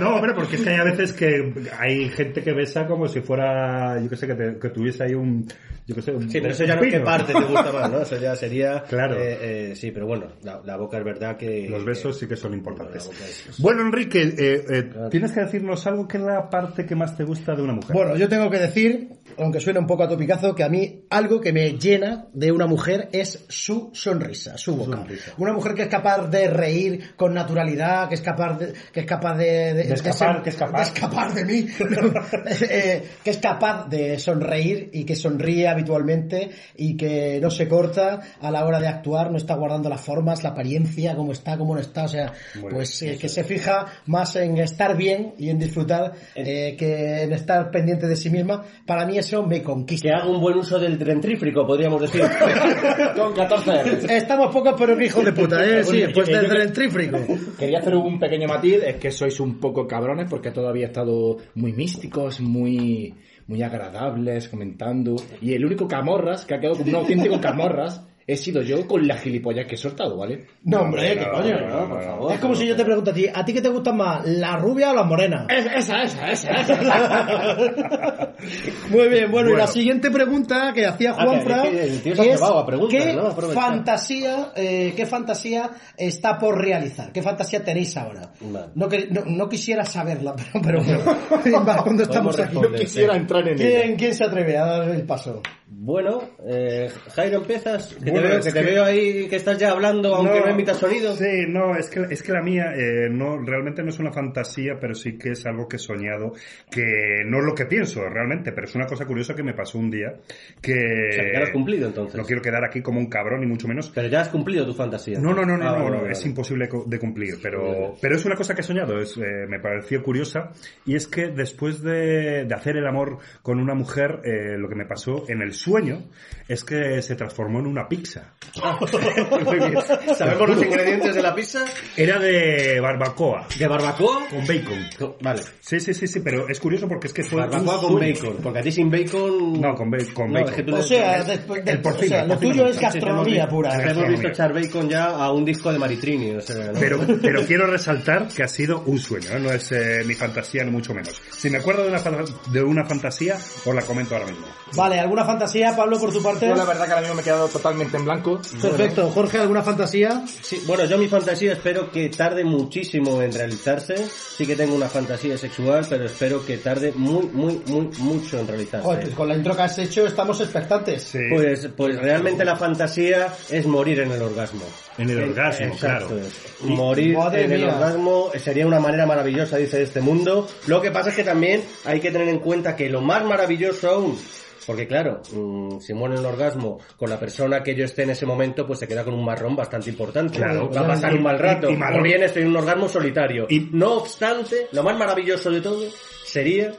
[0.00, 3.20] No, hombre, porque es que hay a veces que hay gente que besa como si
[3.20, 5.46] fuera, yo qué sé, que, te- que tuviese ahí un,
[5.86, 7.90] yo qué sé, un Sí, pero eso ya no es qué parte te gusta más,
[7.90, 8.00] ¿no?
[8.02, 8.82] Eso ya sería...
[8.88, 9.16] Claro.
[9.16, 11.68] eh, eh, sí, pero bueno, la, la boca es verdad que...
[11.68, 13.10] Los besos que- sí que son importantes.
[13.58, 17.24] Bueno, Enrique, eh, eh, tienes que decirnos algo que es la parte que más te
[17.24, 17.94] gusta de una mujer.
[17.96, 19.08] Bueno, yo tengo que decir,
[19.38, 22.66] aunque suene un poco a topicazo, que a mí algo que me llena de una
[22.66, 25.04] mujer es su sonrisa, su boca.
[25.38, 29.06] Una mujer que es capaz de reír con naturalidad, que es capaz de, que es
[29.06, 30.78] capaz de, de- de escapar, ser- que es capaz.
[30.78, 31.66] de escapar de mí,
[32.68, 38.20] Eh, que es capaz de sonreír y que sonríe habitualmente y que no se corta
[38.40, 41.74] a la hora de actuar, no está guardando las formas, la apariencia, cómo está, cómo
[41.74, 45.50] no está, o sea, Muy pues eh, que se fija más en estar bien y
[45.50, 48.64] en disfrutar eh, que en estar pendiente de sí misma.
[48.86, 50.08] Para mí eso me conquista.
[50.08, 52.22] Que haga un buen uso del dentrífrico, podríamos decir.
[53.16, 54.04] Con 14 años.
[54.08, 55.84] Estamos pocos pero que hijos de puta, ¿eh?
[55.84, 57.18] Sí, pues yo- yo desde que- el trífrico.
[57.58, 61.38] Quería hacer un pequeño matiz, es que sois un poco cabrones porque todavía he estado
[61.54, 63.14] muy místicos, muy
[63.48, 65.14] muy agradables, comentando.
[65.40, 69.06] Y el único camorras que ha quedado como un auténtico camorras he sido yo con
[69.06, 70.46] la gilipollas que he soltado, ¿vale?
[70.64, 71.60] No, hombre, ¿qué coño?
[71.68, 72.32] no, por favor.
[72.32, 74.56] Es como si yo te pregunto a ti, ¿a ti qué te gustan más, la
[74.56, 75.46] rubia o las morenas?
[75.48, 78.34] Esa, esa, esa, esa.
[78.90, 79.56] Muy bien, bueno, y Bueno.
[79.58, 82.66] la siguiente pregunta que hacía Ah, Juanfra que- que el tío se ha es a
[82.66, 83.30] preguntas, ¿qué ¿no?
[83.32, 87.12] Fantasía, eh, qué fantasía está por realizar?
[87.12, 88.32] ¿Qué fantasía tenéis ahora?
[88.40, 88.66] Vale.
[88.74, 91.00] No, que- no, no quisiera saberla, pero, pero,
[91.42, 92.54] pero cuando estamos aquí.
[92.54, 92.80] responder.
[92.80, 93.82] Quisiera entrar en ella.
[93.82, 95.42] ¿Quién, ¿Quién se atreve a dar el paso?
[95.68, 97.94] Bueno, eh, Jairo, empiezas.
[97.94, 100.48] Que, Bueno, te, veo, que te que- veo ahí que estás ya hablando, aunque no,
[100.48, 101.14] emitas sonido.
[101.16, 104.74] Sí, no, es que, es que la mía eh, no, realmente no es una fantasía,
[104.80, 106.32] pero sí que es algo que he soñado,
[106.70, 109.78] que no es lo que pienso realmente, pero es una cosa curiosa que me pasó
[109.78, 110.14] un día,
[110.60, 110.72] que...
[110.74, 112.16] O sea, que ya lo has cumplido entonces.
[112.16, 113.90] No quiero quedar aquí como un cabrón, ni mucho menos.
[113.94, 115.18] Pero ya has cumplido tu fantasía.
[115.18, 118.16] No, no, no, no, Ah, no, vale, no, vale, es imposible de cumplir, pero, pero
[118.16, 120.52] es una cosa que he soñado, es, eh, me pareció curiosa,
[120.84, 124.74] y es que después de, de hacer el amor con una mujer, eh, lo que
[124.74, 126.04] me pasó en el sueño
[126.48, 128.05] es que se transformó en una pizza.
[129.44, 129.74] Muy bien.
[130.16, 131.64] ¿Sabemos los ingredientes de la pizza?
[131.96, 134.26] Era de barbacoa, ¿De barbacoa?
[134.28, 135.16] con bacon.
[135.20, 135.42] Vale.
[135.60, 138.14] Sí, sí, sí, sí, pero es curioso porque es que fue Barbacoa un con sueño.
[138.14, 138.36] bacon.
[138.42, 139.60] Porque a ti sin bacon...
[139.60, 140.48] No, con, ba- con No, bacon.
[140.50, 142.52] es que tú O sea, es- después de- el porcino, o sea, el lo porcino.
[142.52, 143.76] tuyo es gastronomía visto- pura.
[143.78, 146.30] te hemos visto echar bacon ya a un disco de Maritrini.
[146.36, 146.78] O sea, ¿no?
[146.80, 149.40] Pero, pero quiero resaltar que ha sido un sueño, ¿eh?
[149.40, 151.20] no es eh, mi fantasía ni mucho menos.
[151.36, 154.46] Si me acuerdo de una, fa- de una fantasía, os la comento ahora mismo.
[154.74, 156.48] Vale, ¿alguna fantasía fantasía, Pablo, por tu parte?
[156.48, 158.40] Yo la verdad que ahora mismo me he quedado totalmente en blanco.
[158.60, 159.10] Perfecto.
[159.10, 160.24] Jorge, ¿alguna fantasía?
[160.42, 163.96] Sí, bueno, yo mi fantasía espero que tarde muchísimo en realizarse.
[164.36, 168.46] Sí que tengo una fantasía sexual, pero espero que tarde muy, muy, muy, mucho en
[168.48, 168.84] realizarse.
[168.86, 171.16] Joder, pues con la intro que has hecho estamos expectantes.
[171.30, 174.64] Pues, pues realmente la fantasía es morir en el orgasmo.
[174.98, 176.08] En el orgasmo, Exacto.
[176.08, 176.22] claro.
[176.60, 177.74] Morir Madre en el mía.
[177.74, 180.48] orgasmo sería una manera maravillosa, dice este mundo.
[180.66, 183.90] Lo que pasa es que también hay que tener en cuenta que lo más maravilloso
[183.90, 184.18] aún,
[184.66, 188.10] porque claro, mm, si muere en el orgasmo con la persona que yo esté en
[188.10, 190.36] ese momento, pues se queda con un marrón bastante importante.
[190.38, 190.68] Claro.
[190.70, 191.70] Va a pasar un mal rato.
[191.70, 193.46] Y- o bien estoy en un orgasmo solitario.
[193.48, 195.84] Y no obstante, lo más maravilloso de todo
[196.24, 196.72] sería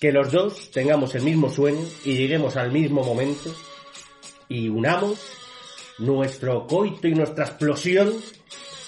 [0.00, 3.50] que los dos tengamos el mismo sueño y lleguemos al mismo momento
[4.48, 5.18] y unamos
[5.98, 8.12] nuestro coito y nuestra explosión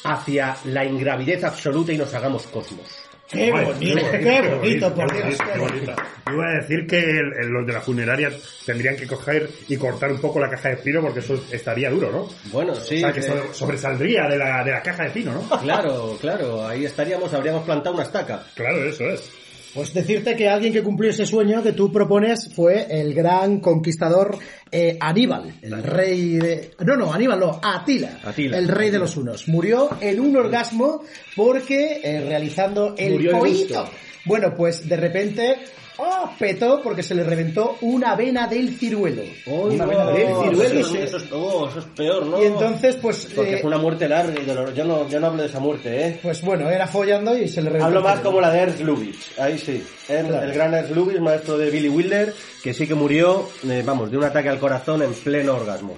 [0.05, 2.87] hacia la ingravidez absoluta y nos hagamos cosmos.
[3.31, 5.25] Qué bonito, qué bonito, por Dios.
[5.25, 5.93] bonito, qué bonito.
[6.27, 8.31] Yo iba a decir que el- el- los de la funeraria
[8.65, 12.11] tendrían que coger y cortar un poco la caja de pino porque eso estaría duro,
[12.13, 12.29] ¿no?
[12.53, 12.97] Bueno, sí.
[12.97, 15.59] o sea, que eh, so- sobresaldría de la, de la caja de pino, ¿no?
[15.61, 18.45] Claro, claro, ahí estaríamos, habríamos plantado una estaca.
[18.55, 19.31] Claro, eso es.
[19.77, 24.39] Pues decirte que alguien que cumplió ese sueño que tú propones fue el gran conquistador
[24.73, 26.71] eh, Aníbal, el rey de...
[26.81, 28.57] No, no, Aníbal no, Atila, Atila.
[28.57, 29.49] el rey de los unos.
[29.49, 31.03] Murió en un orgasmo
[31.37, 33.87] porque eh, realizando el Murió coito.
[34.25, 35.57] Bueno, pues de repente...
[35.99, 36.31] ¡Oh!
[36.39, 39.23] Petó porque se le reventó una vena del ciruelo.
[39.47, 40.81] Una vena del ciruelo.
[40.81, 42.43] Eso, eso es, oh, eso es peor, ¿no?
[42.43, 43.29] Y entonces, pues...
[43.35, 44.75] Porque eh, fue una muerte larga y dolorosa.
[44.75, 46.19] Yo no, yo no hablo de esa muerte, ¿eh?
[46.23, 47.87] Pues bueno, era follando y se le reventó.
[47.87, 49.83] Hablo más como la de Ernst Lubitsch, ahí sí.
[50.09, 50.45] El, Claro.
[50.47, 54.19] el gran Ernst Lubitsch, maestro de Billy Wilder, que sí que murió, eh, vamos, de
[54.19, 55.97] un ataque al corazón en pleno orgasmo.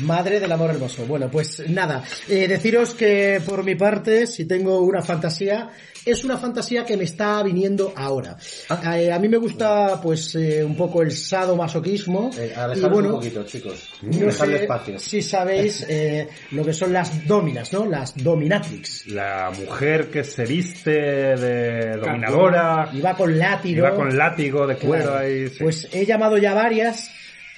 [0.00, 1.04] Madre del amor hermoso.
[1.06, 5.70] Bueno, pues nada, eh, deciros que por mi parte, si tengo una fantasía,
[6.04, 8.36] es una fantasía que me está viniendo ahora.
[8.68, 8.98] Ah.
[8.98, 12.30] Eh, a mí me gusta, pues, eh, un poco el sadomasoquismo.
[12.36, 13.88] Eh, y bueno, un poquito, chicos.
[14.02, 14.98] no Dejadle sé espacio.
[14.98, 17.86] si sabéis eh, lo que son las dominas, ¿no?
[17.86, 19.06] Las dominatrix.
[19.08, 23.78] La mujer que se viste de dominadora, Y va con látigo.
[23.78, 25.18] y va con látigo de cuero Claro.
[25.18, 25.48] ahí.
[25.48, 25.56] sí.
[25.60, 27.10] Pues he llamado ya varias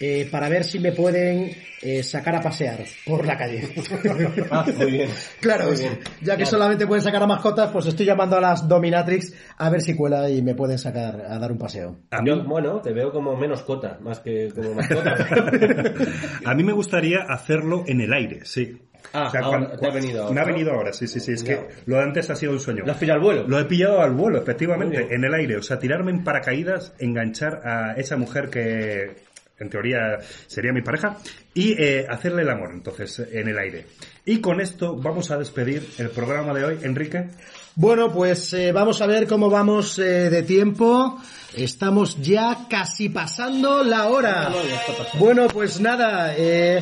[0.06, 1.50] eh, para ver si me pueden
[1.80, 3.68] eh, sacar a pasear por la calle.
[4.50, 5.08] Ah, muy bien.
[5.40, 5.98] Claro, Muy bien.
[6.20, 6.46] ya que Claro.
[6.50, 10.28] solamente pueden sacar a mascotas, pues estoy llamando a las dominatrix a ver si cuela
[10.28, 11.96] y me pueden sacar a dar un paseo.
[12.24, 15.16] Yo, bueno, te veo como menos cota, más que como mascota.
[16.44, 18.78] A mí me gustaría hacerlo en el aire, sí.
[19.12, 21.32] Ah, ahora, te ha venido ahora, Me ha venido ahora, sí, sí, sí.
[21.32, 22.84] Es que lo de antes ha sido un sueño.
[22.84, 23.44] ¿Lo has pillado al vuelo?
[23.48, 25.56] Lo he pillado al vuelo, efectivamente, en el aire.
[25.56, 29.16] O sea, tirarme en paracaídas, enganchar a esa mujer que
[29.58, 31.18] en teoría sería mi pareja
[31.52, 33.86] y eh, hacerle el amor, entonces, en el aire.
[34.24, 36.78] Y con esto vamos a despedir el programa de hoy.
[36.82, 37.28] Enrique.
[37.76, 41.20] Bueno, pues eh, vamos a ver cómo vamos eh, de tiempo.
[41.54, 44.52] Estamos ya casi pasando la hora.
[45.18, 46.80] Bueno, pues nada, eh,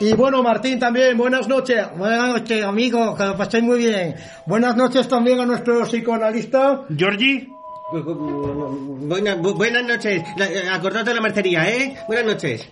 [0.00, 1.88] Y bueno, Martín también, buenas noches.
[1.96, 4.14] Buenas noches, amigo, que lo paséis muy bien.
[4.46, 6.84] Buenas noches también a nuestro psicoanalista.
[6.96, 7.57] Georgie.
[7.90, 10.22] Buenas, bu- buenas noches.
[10.36, 11.96] La- Acordate de la mercería, ¿eh?
[12.06, 12.68] Buenas noches.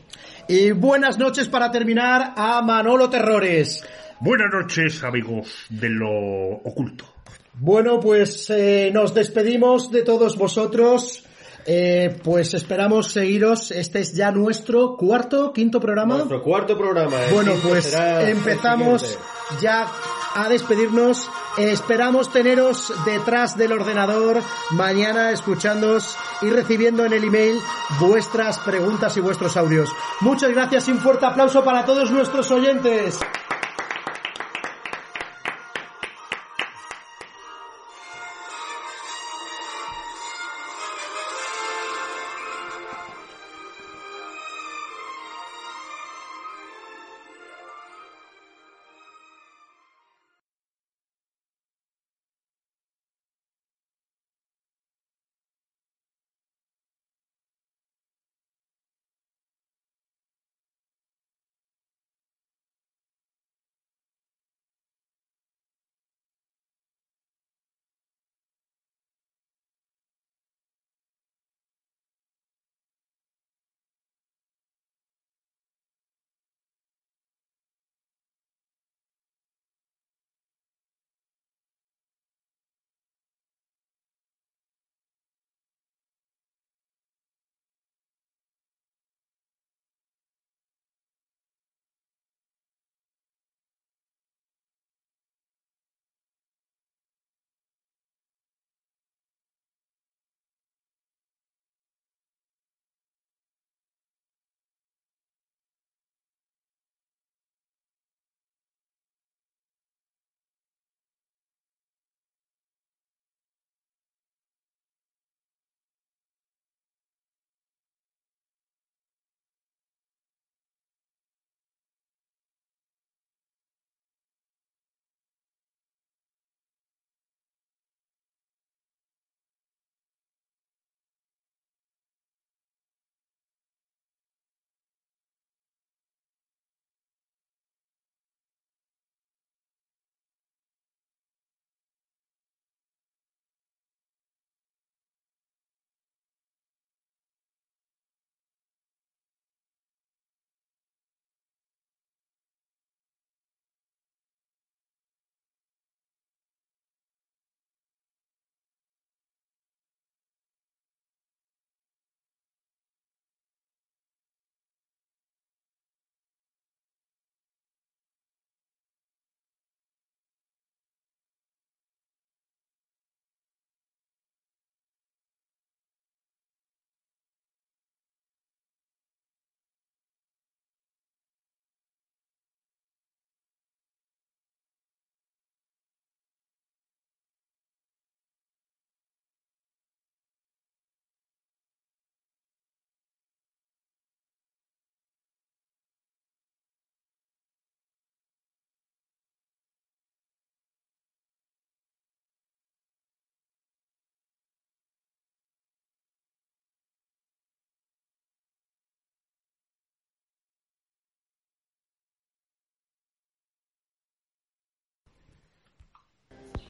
[0.49, 3.83] Y buenas noches para terminar a Manolo Terrores.
[4.21, 6.11] Buenas noches, amigos de lo
[6.65, 7.07] oculto.
[7.55, 11.25] Bueno, pues eh, nos despedimos de todos vosotros.
[11.69, 13.71] Eh, pues esperamos seguiros.
[13.71, 16.17] Este es ya nuestro cuarto, quinto programa.
[16.19, 17.25] Nuestro cuarto programa.
[17.25, 19.19] el Bueno, pues empezamos
[19.61, 19.87] ya
[20.37, 24.43] a despedirnos Esperamos teneros detrás del ordenador
[24.73, 27.59] mañana escuchándoos y recibiendo en el email
[27.99, 29.91] vuestras preguntas y vuestros audios.
[30.21, 33.19] Muchas gracias y un fuerte aplauso para todos nuestros oyentes.